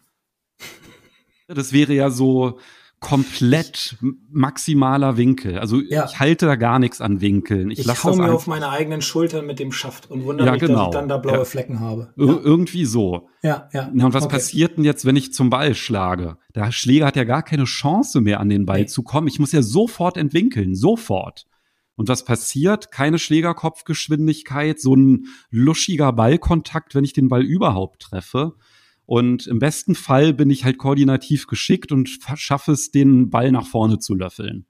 [1.49, 2.59] Das wäre ja so
[3.01, 3.97] komplett
[4.29, 5.59] maximaler Winkel.
[5.59, 6.07] Also ja.
[6.07, 7.71] ich halte da gar nichts an Winkeln.
[7.71, 10.61] Ich, ich hau mir auf meine eigenen Schultern mit dem Schaft und wundere ja, mich,
[10.61, 10.79] genau.
[10.79, 11.45] dass ich dann da blaue ja.
[11.45, 12.13] Flecken habe.
[12.17, 13.29] Ir irgendwie so.
[13.43, 13.89] Ja, ja.
[13.93, 14.35] Na, und was okay.
[14.35, 16.39] passiert denn jetzt, wenn ich zum Ball schlage?
[16.55, 18.87] Der Schläger hat ja gar keine Chance mehr, an den Ball nee.
[18.87, 19.29] zu kommen.
[19.29, 21.47] Ich muss ja sofort entwinkeln, sofort.
[21.99, 22.93] Und was passiert?
[22.93, 28.55] Keine Schlägerkopfgeschwindigkeit, so ein luschiger Ballkontakt, wenn ich den Ball überhaupt treffe.
[29.05, 33.67] Und im besten Fall bin ich halt koordinativ geschickt und schaffe es, den Ball nach
[33.67, 34.67] vorne zu löffeln.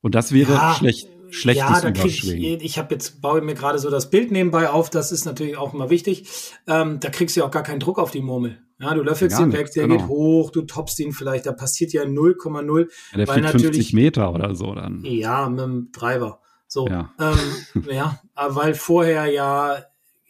[0.00, 1.06] Und das wäre ja, schlecht.
[1.32, 4.68] Schlechtes ja, da krieg ich, ich habe jetzt baue mir gerade so das Bild nebenbei
[4.68, 6.28] auf, das ist natürlich auch immer wichtig.
[6.66, 8.62] Ähm, da kriegst du ja auch gar keinen Druck auf die Murmel.
[8.78, 9.98] Ja, du löffelst ihn weg, der genau.
[9.98, 12.88] geht hoch, du toppst ihn vielleicht, da passiert ja 0,0.
[13.12, 15.04] Ja, der fliegt 50 Meter oder so dann.
[15.04, 16.40] Ja, mit dem Treiber.
[16.66, 17.12] So, ja.
[17.20, 19.84] Ähm, ja, weil vorher ja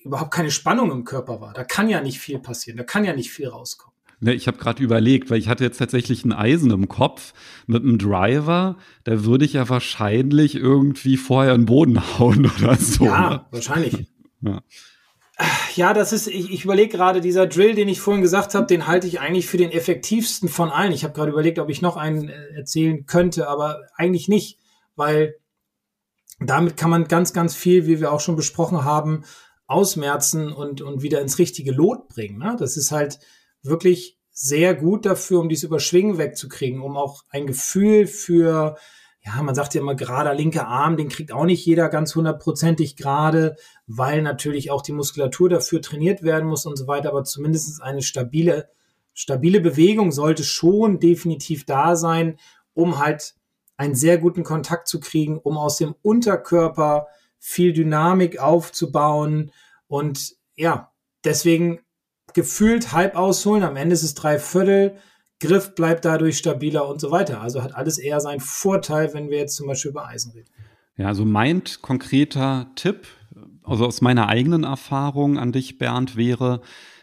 [0.04, 1.52] überhaupt keine Spannung im Körper war.
[1.54, 3.91] Da kann ja nicht viel passieren, da kann ja nicht viel rauskommen.
[4.22, 7.34] Ne, ich habe gerade überlegt, weil ich hatte jetzt tatsächlich ein Eisen im Kopf
[7.66, 12.76] mit einem Driver, da würde ich ja wahrscheinlich irgendwie vorher in den Boden hauen oder
[12.76, 13.04] so.
[13.04, 13.46] Ja, ne?
[13.50, 14.06] wahrscheinlich.
[14.40, 14.62] ja.
[15.74, 18.86] Ja, das ist, ich, ich überlege gerade, dieser Drill, den ich vorhin gesagt habe, den
[18.86, 20.92] halte ich eigentlich für den effektivsten von allen.
[20.92, 24.60] Ich habe gerade überlegt, ob ich noch einen äh, erzählen könnte, aber eigentlich nicht,
[24.94, 25.34] weil
[26.38, 29.24] damit kann man ganz, ganz viel, wie wir auch schon besprochen haben,
[29.66, 32.38] ausmerzen und, und wieder ins richtige Lot bringen.
[32.38, 32.54] Ne?
[32.56, 33.18] Das ist halt
[33.62, 38.76] wirklich sehr gut dafür, um dieses Überschwingen wegzukriegen, um auch ein Gefühl für
[39.24, 42.96] ja, man sagt ja immer gerader linker Arm, den kriegt auch nicht jeder ganz hundertprozentig
[42.96, 47.80] gerade, weil natürlich auch die Muskulatur dafür trainiert werden muss und so weiter, aber zumindest
[47.82, 48.68] eine stabile,
[49.14, 52.36] stabile Bewegung sollte schon definitiv da sein,
[52.74, 53.34] um halt
[53.76, 57.06] einen sehr guten Kontakt zu kriegen, um aus dem Unterkörper
[57.38, 59.52] viel Dynamik aufzubauen.
[59.86, 60.92] Und ja,
[61.24, 61.80] deswegen
[62.34, 64.96] gefühlt halb ausholen, am Ende ist es drei Viertel,
[65.40, 67.40] Griff bleibt dadurch stabiler und so weiter.
[67.40, 70.48] Also hat alles eher seinen Vorteil, wenn wir jetzt zum Beispiel über Eisen reden.
[70.96, 73.06] Ja, also mein konkreter Tipp,
[73.64, 76.60] also aus meiner eigenen Erfahrung an dich, Bernd, wäre,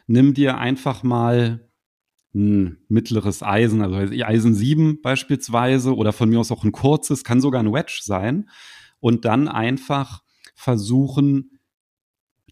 [0.08, 1.70] nimm dir einfach mal
[2.34, 7.42] ein mittleres Eisen, also Eisen 7 beispielsweise oder von mir aus auch ein kurzes, kann
[7.42, 8.50] sogar ein Wedge sein
[9.00, 10.22] und dann einfach
[10.56, 11.59] versuchen,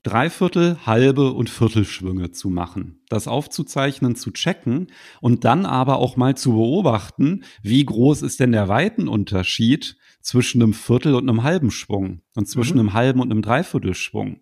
[0.07, 4.87] Dreiviertel, halbe und Viertelschwünge zu machen, das aufzuzeichnen, zu checken
[5.19, 10.73] und dann aber auch mal zu beobachten, wie groß ist denn der Weitenunterschied zwischen einem
[10.73, 12.79] Viertel und einem halben Schwung und zwischen mhm.
[12.79, 14.41] einem halben und einem Dreiviertelschwung.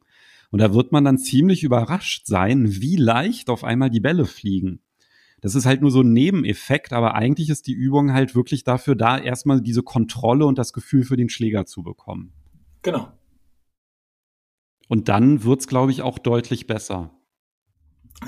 [0.51, 4.81] Und da wird man dann ziemlich überrascht sein, wie leicht auf einmal die Bälle fliegen.
[5.41, 8.95] Das ist halt nur so ein Nebeneffekt, aber eigentlich ist die Übung halt wirklich dafür
[8.95, 12.33] da, erstmal diese Kontrolle und das Gefühl für den Schläger zu bekommen.
[12.83, 13.11] Genau.
[14.87, 17.11] Und dann wird's, glaube ich, auch deutlich besser.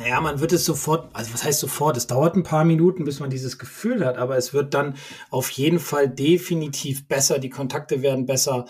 [0.05, 1.97] Ja, man wird es sofort, also was heißt sofort?
[1.97, 4.95] Es dauert ein paar Minuten, bis man dieses Gefühl hat, aber es wird dann
[5.29, 7.39] auf jeden Fall definitiv besser.
[7.39, 8.65] Die Kontakte werden besser.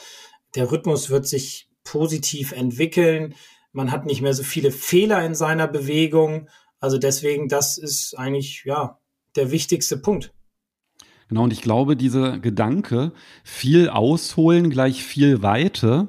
[0.56, 3.34] Der Rhythmus wird sich positiv entwickeln.
[3.72, 6.50] Man hat nicht mehr so viele Fehler in seiner Bewegung.
[6.80, 9.00] Also deswegen, das ist eigentlich, ja,
[9.36, 10.34] der wichtigste Punkt.
[11.30, 13.12] Genau, und ich glaube, dieser Gedanke,
[13.44, 16.08] viel ausholen gleich viel Weite,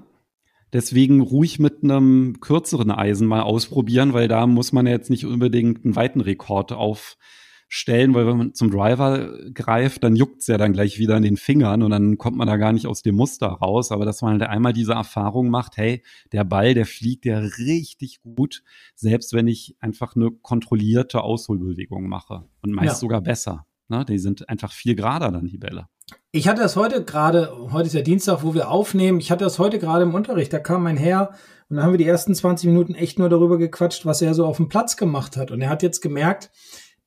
[0.73, 5.25] Deswegen ruhig mit einem kürzeren Eisen mal ausprobieren, weil da muss man ja jetzt nicht
[5.25, 10.75] unbedingt einen weiten Rekord aufstellen, weil wenn man zum Driver greift, dann juckt's ja dann
[10.75, 13.47] gleich wieder in den Fingern und dann kommt man da gar nicht aus dem Muster
[13.47, 13.93] raus.
[13.93, 16.03] Aber dass man halt einmal diese Erfahrung macht, hey,
[16.33, 18.63] der Ball, der fliegt ja richtig gut,
[18.95, 22.95] selbst wenn ich einfach eine kontrollierte Ausholbewegung mache und meist ja.
[22.95, 23.67] sogar besser.
[23.89, 24.05] Ne?
[24.05, 25.89] Die sind einfach viel gerader dann, die Bälle.
[26.31, 29.59] Ich hatte das heute gerade, heute ist ja Dienstag, wo wir aufnehmen, ich hatte das
[29.59, 31.31] heute gerade im Unterricht, da kam mein Herr
[31.69, 34.45] und da haben wir die ersten 20 Minuten echt nur darüber gequatscht, was er so
[34.47, 35.51] auf dem Platz gemacht hat.
[35.51, 36.51] Und er hat jetzt gemerkt,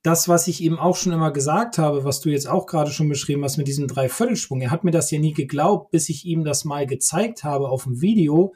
[0.02, 3.08] das, was ich ihm auch schon immer gesagt habe, was du jetzt auch gerade schon
[3.08, 6.44] beschrieben hast mit diesem Dreiviertelschwung, er hat mir das ja nie geglaubt, bis ich ihm
[6.44, 8.54] das mal gezeigt habe auf dem Video,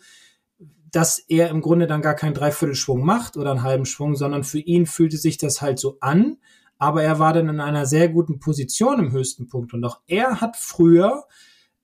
[0.91, 4.59] dass er im Grunde dann gar keinen Dreiviertelschwung macht oder einen halben Schwung, sondern für
[4.59, 6.39] ihn fühlte sich das halt so an,
[6.79, 9.73] aber er war dann in einer sehr guten Position im höchsten Punkt.
[9.73, 11.25] Und auch er hat früher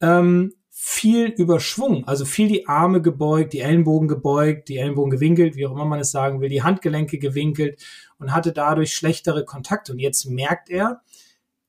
[0.00, 5.66] ähm, viel überschwungen, also viel die Arme gebeugt, die Ellenbogen gebeugt, die Ellenbogen gewinkelt, wie
[5.66, 7.80] auch immer man es sagen will, die Handgelenke gewinkelt
[8.18, 9.92] und hatte dadurch schlechtere Kontakte.
[9.92, 11.02] Und jetzt merkt er,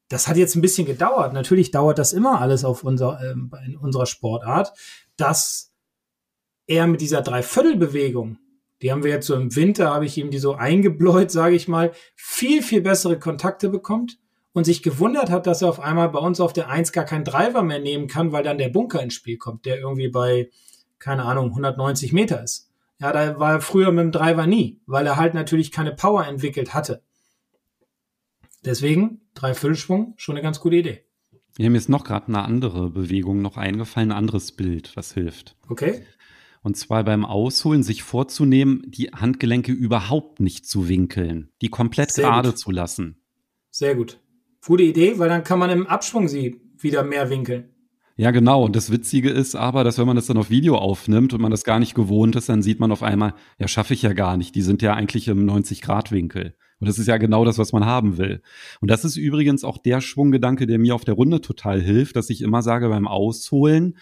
[0.08, 1.34] das hat jetzt ein bisschen gedauert.
[1.34, 4.74] Natürlich dauert das immer alles auf unser, äh, in unserer Sportart,
[5.16, 5.74] dass
[6.68, 8.38] er mit dieser Dreiviertelbewegung
[8.84, 11.68] die haben wir jetzt so im Winter, habe ich ihm die so eingebläut, sage ich
[11.68, 14.20] mal, viel, viel bessere Kontakte bekommt
[14.52, 17.24] und sich gewundert hat, dass er auf einmal bei uns auf der 1 gar keinen
[17.24, 20.52] Driver mehr nehmen kann, weil dann der Bunker ins Spiel kommt, der irgendwie bei,
[21.00, 22.70] keine Ahnung, 190 Meter ist.
[23.00, 26.28] Ja, da war er früher mit dem Driver nie, weil er halt natürlich keine Power
[26.28, 27.02] entwickelt hatte.
[28.64, 31.04] Deswegen, Dreiviertelschwung, schon eine ganz gute Idee.
[31.58, 35.56] Ja, mir ist noch gerade eine andere Bewegung noch eingefallen, ein anderes Bild, was hilft.
[35.70, 36.06] Okay.
[36.64, 42.26] Und zwar beim Ausholen sich vorzunehmen, die Handgelenke überhaupt nicht zu winkeln, die komplett Sehr
[42.26, 42.58] gerade gut.
[42.58, 43.18] zu lassen.
[43.70, 44.20] Sehr gut.
[44.66, 47.70] Gute Idee, weil dann kann man im Abschwung sie wieder mehr winkeln.
[48.16, 48.64] Ja, genau.
[48.64, 51.52] Und das Witzige ist aber, dass wenn man das dann auf Video aufnimmt und man
[51.52, 54.38] das gar nicht gewohnt ist, dann sieht man auf einmal, ja, schaffe ich ja gar
[54.38, 54.56] nicht.
[54.56, 56.56] Die sind ja eigentlich im 90-Grad-Winkel.
[56.80, 58.42] Und das ist ja genau das, was man haben will.
[58.82, 62.30] Und das ist übrigens auch der Schwunggedanke, der mir auf der Runde total hilft, dass
[62.30, 63.98] ich immer sage beim Ausholen,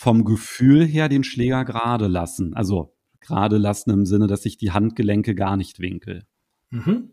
[0.00, 2.54] vom Gefühl her den Schläger gerade lassen.
[2.54, 6.24] Also gerade lassen im Sinne, dass ich die Handgelenke gar nicht winkel.
[6.70, 7.10] Mhm.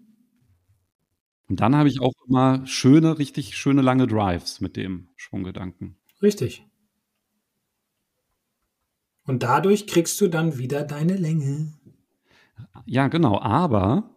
[1.50, 5.97] Und dann habe ich auch immer schöne, richtig schöne lange Drives mit dem Schwunggedanken.
[6.21, 6.65] Richtig.
[9.26, 11.73] Und dadurch kriegst du dann wieder deine Länge.
[12.86, 13.41] Ja, genau.
[13.41, 14.17] Aber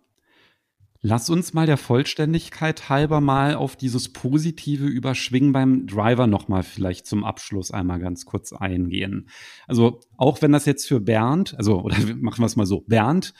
[1.03, 7.07] Lass uns mal der Vollständigkeit halber mal auf dieses positive Überschwingen beim Driver nochmal vielleicht
[7.07, 9.31] zum Abschluss einmal ganz kurz eingehen.
[9.67, 13.33] Also auch wenn das jetzt für Bernd, also oder machen wir es mal so, Bernd,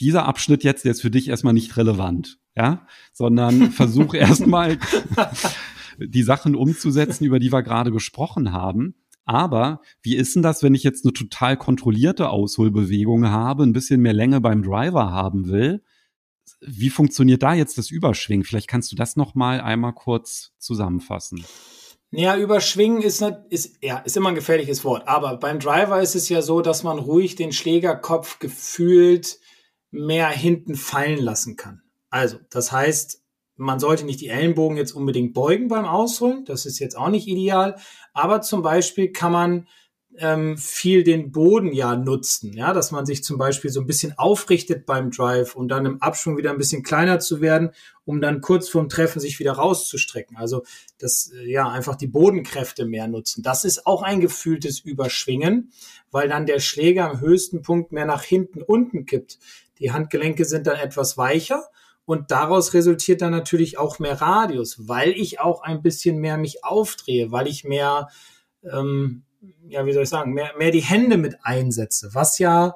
[0.00, 4.78] dieser Abschnitt jetzt, der ist für dich erstmal nicht relevant, ja, sondern versuch erstmal
[5.98, 8.94] die Sachen umzusetzen, über die wir gerade gesprochen haben.
[9.26, 14.00] Aber wie ist denn das, wenn ich jetzt eine total kontrollierte Ausholbewegung habe, ein bisschen
[14.00, 15.82] mehr Länge beim Driver haben will?
[16.66, 18.44] Wie funktioniert da jetzt das Überschwingen?
[18.44, 21.44] Vielleicht kannst du das noch mal einmal kurz zusammenfassen.
[22.10, 25.08] Ja, überschwingen ist, nicht, ist, ja, ist immer ein gefährliches Wort.
[25.08, 29.40] Aber beim Driver ist es ja so, dass man ruhig den Schlägerkopf gefühlt
[29.90, 31.82] mehr hinten fallen lassen kann.
[32.10, 33.22] Also, das heißt,
[33.56, 36.44] man sollte nicht die Ellenbogen jetzt unbedingt beugen beim Ausholen.
[36.44, 37.76] Das ist jetzt auch nicht ideal.
[38.12, 39.68] Aber zum Beispiel kann man
[40.18, 44.16] ähm, viel den Boden ja nutzen, ja, dass man sich zum Beispiel so ein bisschen
[44.16, 47.70] aufrichtet beim Drive und dann im Abschwung wieder ein bisschen kleiner zu werden,
[48.04, 50.36] um dann kurz vorm Treffen sich wieder rauszustrecken.
[50.36, 50.62] Also
[50.98, 53.42] das äh, ja einfach die Bodenkräfte mehr nutzen.
[53.42, 55.72] Das ist auch ein gefühltes Überschwingen,
[56.10, 59.38] weil dann der Schläger am höchsten Punkt mehr nach hinten unten kippt.
[59.80, 61.64] Die Handgelenke sind dann etwas weicher
[62.04, 66.62] und daraus resultiert dann natürlich auch mehr Radius, weil ich auch ein bisschen mehr mich
[66.62, 68.08] aufdrehe, weil ich mehr
[68.62, 69.24] ähm,
[69.68, 72.74] ja, wie soll ich sagen, mehr, mehr die Hände mit einsetze, was ja,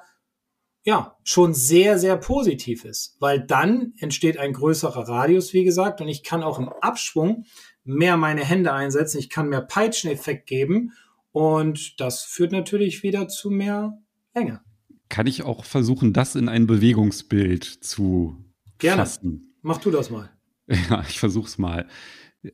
[0.84, 6.08] ja, schon sehr, sehr positiv ist, weil dann entsteht ein größerer Radius, wie gesagt, und
[6.08, 7.44] ich kann auch im Abschwung
[7.84, 10.92] mehr meine Hände einsetzen, ich kann mehr Peitscheneffekt geben
[11.32, 13.98] und das führt natürlich wieder zu mehr
[14.34, 14.60] Länge.
[15.08, 18.44] Kann ich auch versuchen, das in ein Bewegungsbild zu
[18.78, 19.02] Gerne.
[19.02, 19.54] fassen?
[19.62, 20.30] Mach du das mal.
[20.90, 21.88] Ja, ich versuch's mal.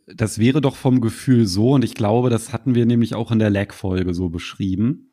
[0.07, 3.39] Das wäre doch vom Gefühl so, und ich glaube, das hatten wir nämlich auch in
[3.39, 5.13] der Lag-Folge so beschrieben,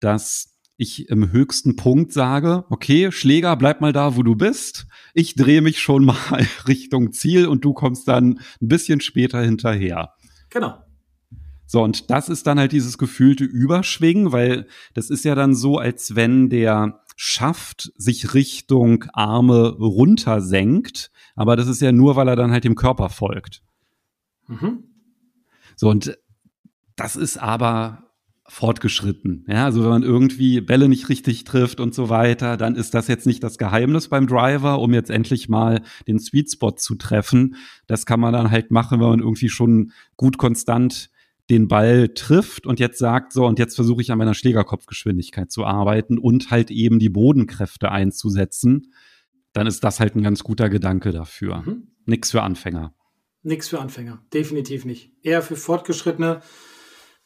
[0.00, 4.86] dass ich im höchsten Punkt sage, okay, Schläger, bleib mal da, wo du bist.
[5.14, 6.16] Ich drehe mich schon mal
[6.68, 10.12] Richtung Ziel und du kommst dann ein bisschen später hinterher.
[10.50, 10.78] Genau.
[11.66, 15.78] So, und das ist dann halt dieses gefühlte Überschwingen, weil das ist ja dann so,
[15.78, 22.36] als wenn der Schaft sich Richtung Arme runtersenkt, aber das ist ja nur, weil er
[22.36, 23.62] dann halt dem Körper folgt.
[24.48, 24.84] Mhm.
[25.76, 26.18] So, und
[26.96, 28.06] das ist aber
[28.48, 29.44] fortgeschritten.
[29.48, 33.08] Ja, also wenn man irgendwie Bälle nicht richtig trifft und so weiter, dann ist das
[33.08, 37.56] jetzt nicht das Geheimnis beim Driver, um jetzt endlich mal den Sweet Spot zu treffen.
[37.86, 41.10] Das kann man dann halt machen, wenn man irgendwie schon gut konstant
[41.50, 45.64] den Ball trifft und jetzt sagt, so, und jetzt versuche ich an meiner Schlägerkopfgeschwindigkeit zu
[45.64, 48.92] arbeiten und halt eben die Bodenkräfte einzusetzen,
[49.52, 51.62] dann ist das halt ein ganz guter Gedanke dafür.
[51.64, 51.88] Mhm.
[52.04, 52.95] Nix für Anfänger.
[53.46, 55.12] Nix für Anfänger, definitiv nicht.
[55.22, 56.40] Eher für Fortgeschrittene,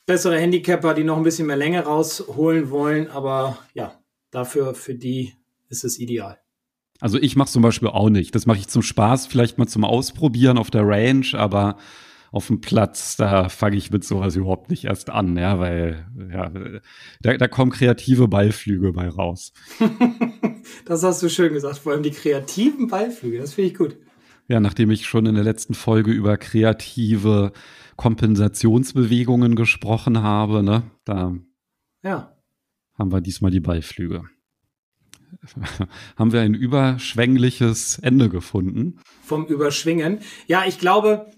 [0.05, 3.99] bessere Handicapper, die noch ein bisschen mehr Länge rausholen wollen, aber ja,
[4.31, 5.33] dafür, für die
[5.71, 6.39] ist es ideal.
[7.01, 8.35] Also ich mache zum Beispiel auch nicht.
[8.35, 11.79] Das mache ich zum Spaß, vielleicht mal zum Ausprobieren auf der Range, aber
[12.33, 16.53] auf dem Platz, da fange ich mit sowas überhaupt nicht erst an, ja, weil ja,
[17.23, 19.53] da, da kommen kreative Ballflüge bei raus.
[20.85, 23.97] das hast du schön gesagt, vor allem die kreativen Ballflüge, das finde ich gut.
[24.51, 27.53] Ja, nachdem ich schon in der letzten Folge über kreative
[27.95, 31.37] Kompensationsbewegungen gesprochen habe, ne, da
[32.03, 32.37] ja.
[32.99, 34.25] haben wir diesmal die Ballflüge.
[36.17, 38.99] haben wir ein überschwängliches Ende gefunden.
[39.23, 40.19] Vom Überschwingen.
[40.49, 41.31] Ja, ich glaube,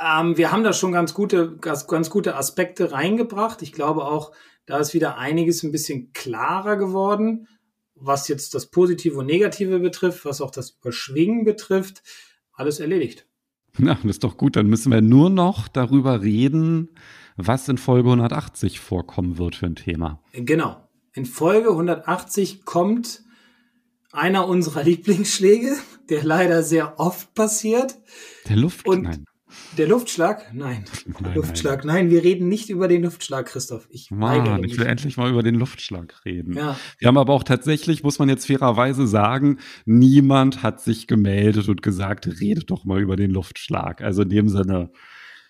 [0.00, 3.60] ähm, wir haben da schon ganz gute, ganz, ganz gute Aspekte reingebracht.
[3.60, 4.32] Ich glaube auch,
[4.64, 7.46] da ist wieder einiges ein bisschen klarer geworden,
[7.96, 12.02] was jetzt das Positive und Negative betrifft, was auch das Überschwingen betrifft.
[12.52, 13.26] Alles erledigt.
[13.78, 14.56] Na, das ist doch gut.
[14.56, 16.90] Dann müssen wir nur noch darüber reden,
[17.36, 20.22] was in Folge 180 vorkommen wird für ein Thema.
[20.32, 20.88] Genau.
[21.12, 23.22] In Folge 180 kommt
[24.12, 25.76] einer unserer Lieblingsschläge,
[26.08, 27.96] der leider sehr oft passiert.
[28.48, 28.86] Der Luft.
[28.86, 29.24] Und.
[29.76, 30.54] Der Luftschlag?
[30.54, 30.84] Nein.
[31.20, 32.06] nein Luftschlag, nein.
[32.06, 32.10] nein.
[32.10, 33.86] wir reden nicht über den Luftschlag, Christoph.
[33.90, 36.54] Ich, Mann, ich will endlich mal über den Luftschlag reden.
[36.54, 36.76] Ja.
[36.98, 41.82] Wir haben aber auch tatsächlich, muss man jetzt fairerweise sagen, niemand hat sich gemeldet und
[41.82, 44.00] gesagt, redet doch mal über den Luftschlag.
[44.00, 44.90] Also in dem Sinne,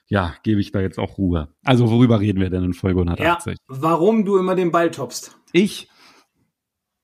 [0.09, 1.48] ja, gebe ich da jetzt auch Ruhe.
[1.64, 3.52] Also worüber reden wir denn in Folge 180?
[3.52, 5.36] Ja, warum du immer den Ball toppst.
[5.52, 5.88] Ich?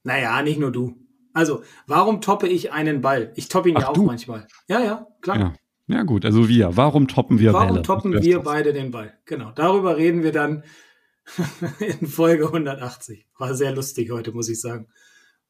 [0.05, 0.97] Naja, nicht nur du.
[1.35, 3.33] Also, warum toppe ich einen Ball?
[3.37, 4.03] Ich toppe ihn Ach, ja auch du?
[4.03, 4.47] manchmal.
[4.69, 5.39] Ja, ja, klar.
[5.39, 5.53] Ja.
[5.87, 6.77] Ja gut, also wir.
[6.77, 7.83] Warum toppen wir Warum Bälle?
[7.83, 8.45] toppen wir das?
[8.45, 9.13] beide den Ball?
[9.25, 10.63] Genau, darüber reden wir dann
[12.01, 13.27] in Folge 180.
[13.39, 14.89] War sehr lustig heute, muss ich sagen.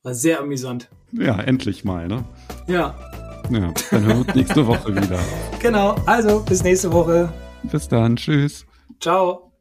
[0.03, 0.91] War sehr amüsant.
[1.13, 2.25] Ja, endlich mal, ne?
[2.67, 2.95] Ja.
[3.51, 5.19] Ja, dann hören wir uns nächste Woche wieder.
[5.61, 7.33] Genau, also bis nächste Woche.
[7.71, 8.67] Bis dann, tschüss.
[8.99, 9.52] Ciao.